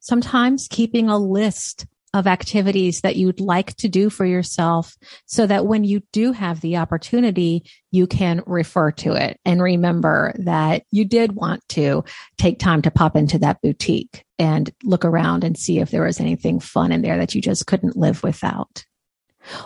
Sometimes 0.01 0.69
keeping 0.69 1.09
a 1.11 1.19
list 1.19 1.85
of 2.17 2.27
activities 2.27 3.03
that 3.03 3.17
you'd 3.17 3.41
like 3.41 3.77
to 3.77 3.89
do 3.89 4.09
for 4.09 4.25
yourself 4.25 4.97
so 5.27 5.47
that 5.47 5.67
when 5.67 5.85
you 5.85 6.03
do 6.13 6.33
have 6.33 6.63
the 6.63 6.79
opportunity, 6.79 7.71
you 7.91 8.07
can 8.07 8.43
refer 8.47 8.91
to 8.91 9.13
it 9.13 9.39
and 9.45 9.63
remember 9.63 10.35
that 10.39 10.85
you 10.91 11.05
did 11.05 11.33
want 11.33 11.63
to 11.69 12.03
take 12.39 12.59
time 12.59 12.81
to 12.81 12.91
pop 12.91 13.17
into 13.17 13.39
that 13.39 13.61
boutique 13.61 14.25
and 14.39 14.71
look 14.83 15.05
around 15.05 15.45
and 15.45 15.59
see 15.59 15.79
if 15.79 15.91
there 15.91 16.05
was 16.05 16.19
anything 16.19 16.59
fun 16.59 16.91
in 16.91 17.03
there 17.03 17.19
that 17.19 17.35
you 17.35 17.43
just 17.43 17.67
couldn't 17.67 17.97
live 17.97 18.23
without. 18.23 18.87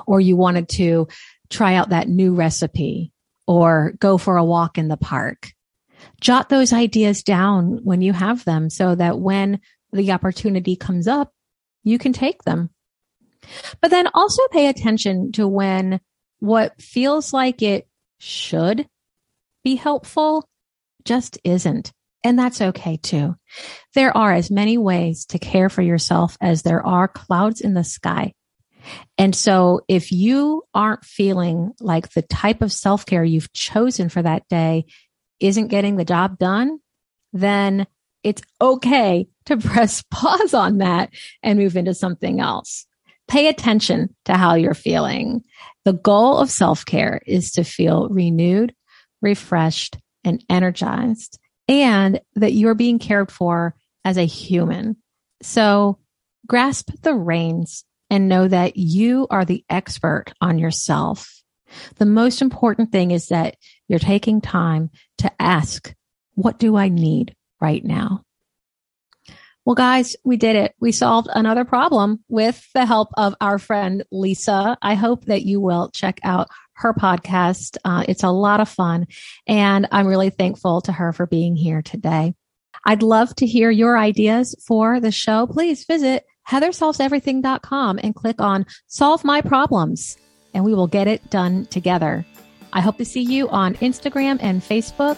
Or 0.08 0.20
you 0.20 0.36
wanted 0.36 0.68
to 0.70 1.06
try 1.50 1.76
out 1.76 1.90
that 1.90 2.08
new 2.08 2.34
recipe 2.34 3.12
or 3.46 3.92
go 4.00 4.18
for 4.18 4.36
a 4.36 4.44
walk 4.44 4.76
in 4.76 4.88
the 4.88 4.96
park. 4.96 5.52
Jot 6.20 6.48
those 6.48 6.72
ideas 6.72 7.22
down 7.22 7.78
when 7.84 8.02
you 8.02 8.12
have 8.12 8.44
them 8.44 8.70
so 8.70 8.96
that 8.96 9.20
when 9.20 9.60
the 9.92 10.10
opportunity 10.10 10.74
comes 10.74 11.06
up, 11.06 11.32
you 11.82 11.98
can 11.98 12.12
take 12.12 12.42
them. 12.44 12.70
But 13.80 13.90
then 13.90 14.08
also 14.12 14.42
pay 14.48 14.68
attention 14.68 15.32
to 15.32 15.48
when 15.48 16.00
what 16.38 16.80
feels 16.80 17.32
like 17.32 17.62
it 17.62 17.88
should 18.18 18.86
be 19.64 19.76
helpful 19.76 20.46
just 21.04 21.38
isn't. 21.44 21.92
And 22.22 22.38
that's 22.38 22.60
okay 22.60 22.98
too. 22.98 23.36
There 23.94 24.14
are 24.16 24.32
as 24.32 24.50
many 24.50 24.76
ways 24.76 25.26
to 25.26 25.38
care 25.38 25.70
for 25.70 25.82
yourself 25.82 26.36
as 26.40 26.62
there 26.62 26.84
are 26.86 27.08
clouds 27.08 27.60
in 27.60 27.74
the 27.74 27.84
sky. 27.84 28.34
And 29.16 29.34
so 29.34 29.80
if 29.88 30.12
you 30.12 30.62
aren't 30.74 31.04
feeling 31.04 31.72
like 31.80 32.10
the 32.12 32.22
type 32.22 32.62
of 32.62 32.72
self 32.72 33.06
care 33.06 33.24
you've 33.24 33.52
chosen 33.52 34.08
for 34.08 34.22
that 34.22 34.48
day 34.48 34.86
isn't 35.38 35.68
getting 35.68 35.96
the 35.96 36.04
job 36.04 36.38
done, 36.38 36.78
then 37.32 37.86
it's 38.22 38.42
okay 38.60 39.28
to 39.46 39.57
press 39.59 40.03
pause 40.11 40.55
on 40.55 40.79
that 40.79 41.11
and 41.42 41.59
move 41.59 41.76
into 41.76 41.94
something 41.94 42.40
else. 42.40 42.87
Pay 43.29 43.48
attention 43.48 44.14
to 44.24 44.37
how 44.37 44.55
you're 44.55 44.74
feeling. 44.74 45.44
The 45.85 45.92
goal 45.92 46.38
of 46.38 46.50
self 46.50 46.85
care 46.85 47.20
is 47.26 47.53
to 47.53 47.64
feel 47.64 48.09
renewed, 48.09 48.74
refreshed, 49.22 49.96
and 50.24 50.44
energized, 50.48 51.38
and 51.68 52.20
that 52.35 52.53
you're 52.53 52.74
being 52.74 52.98
cared 52.98 53.31
for 53.31 53.74
as 54.05 54.16
a 54.16 54.24
human. 54.24 54.96
So 55.42 55.98
grasp 56.46 56.90
the 57.03 57.14
reins 57.14 57.85
and 58.11 58.29
know 58.29 58.48
that 58.48 58.76
you 58.76 59.26
are 59.31 59.44
the 59.44 59.64
expert 59.70 60.26
on 60.40 60.59
yourself. 60.59 61.40
The 61.96 62.07
most 62.07 62.42
important 62.42 62.90
thing 62.90 63.12
is 63.12 63.29
that 63.29 63.57
you're 63.87 64.00
taking 64.00 64.40
time 64.40 64.90
to 65.18 65.31
ask, 65.40 65.94
what 66.35 66.59
do 66.59 66.76
I 66.76 66.88
need 66.88 67.37
right 67.61 67.85
now? 67.85 68.24
Well, 69.70 69.76
guys, 69.76 70.16
we 70.24 70.37
did 70.37 70.56
it. 70.56 70.74
We 70.80 70.90
solved 70.90 71.28
another 71.33 71.64
problem 71.64 72.24
with 72.26 72.66
the 72.74 72.85
help 72.85 73.11
of 73.16 73.37
our 73.40 73.56
friend 73.56 74.02
Lisa. 74.11 74.76
I 74.83 74.96
hope 74.96 75.26
that 75.26 75.42
you 75.42 75.61
will 75.61 75.90
check 75.90 76.18
out 76.24 76.48
her 76.72 76.92
podcast. 76.92 77.76
Uh, 77.85 78.02
it's 78.09 78.24
a 78.24 78.33
lot 78.33 78.59
of 78.59 78.68
fun. 78.68 79.06
And 79.46 79.87
I'm 79.92 80.09
really 80.09 80.30
thankful 80.30 80.80
to 80.80 80.90
her 80.90 81.12
for 81.12 81.24
being 81.24 81.54
here 81.54 81.83
today. 81.83 82.35
I'd 82.85 83.04
love 83.04 83.33
to 83.37 83.46
hear 83.46 83.70
your 83.70 83.96
ideas 83.96 84.56
for 84.66 84.98
the 84.98 85.12
show. 85.12 85.46
Please 85.46 85.85
visit 85.85 86.24
heathersolveseverything.com 86.48 88.00
and 88.02 88.12
click 88.12 88.40
on 88.40 88.66
solve 88.88 89.22
my 89.22 89.40
problems 89.40 90.16
and 90.52 90.64
we 90.64 90.74
will 90.74 90.88
get 90.88 91.06
it 91.06 91.30
done 91.30 91.66
together. 91.66 92.26
I 92.72 92.80
hope 92.80 92.98
to 92.98 93.04
see 93.04 93.22
you 93.22 93.48
on 93.50 93.76
Instagram 93.76 94.38
and 94.42 94.62
Facebook. 94.62 95.16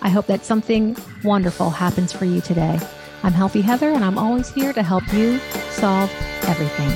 I 0.00 0.08
hope 0.08 0.28
that 0.28 0.46
something 0.46 0.96
wonderful 1.22 1.68
happens 1.68 2.10
for 2.10 2.24
you 2.24 2.40
today. 2.40 2.80
I'm 3.26 3.32
Healthy 3.32 3.62
Heather, 3.62 3.90
and 3.90 4.04
I'm 4.04 4.18
always 4.18 4.48
here 4.52 4.72
to 4.72 4.84
help 4.84 5.02
you 5.12 5.40
solve 5.72 6.08
everything. 6.44 6.92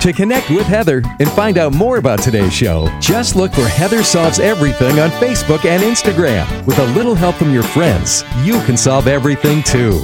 To 0.00 0.12
connect 0.12 0.50
with 0.50 0.66
Heather 0.66 1.02
and 1.20 1.30
find 1.30 1.56
out 1.56 1.72
more 1.72 1.98
about 1.98 2.20
today's 2.20 2.52
show, 2.52 2.88
just 3.00 3.36
look 3.36 3.52
for 3.52 3.64
Heather 3.68 4.02
Solves 4.02 4.40
Everything 4.40 4.98
on 4.98 5.10
Facebook 5.10 5.64
and 5.64 5.84
Instagram. 5.84 6.66
With 6.66 6.80
a 6.80 6.86
little 6.86 7.14
help 7.14 7.36
from 7.36 7.54
your 7.54 7.62
friends, 7.62 8.24
you 8.42 8.60
can 8.62 8.76
solve 8.76 9.06
everything 9.06 9.62
too. 9.62 10.02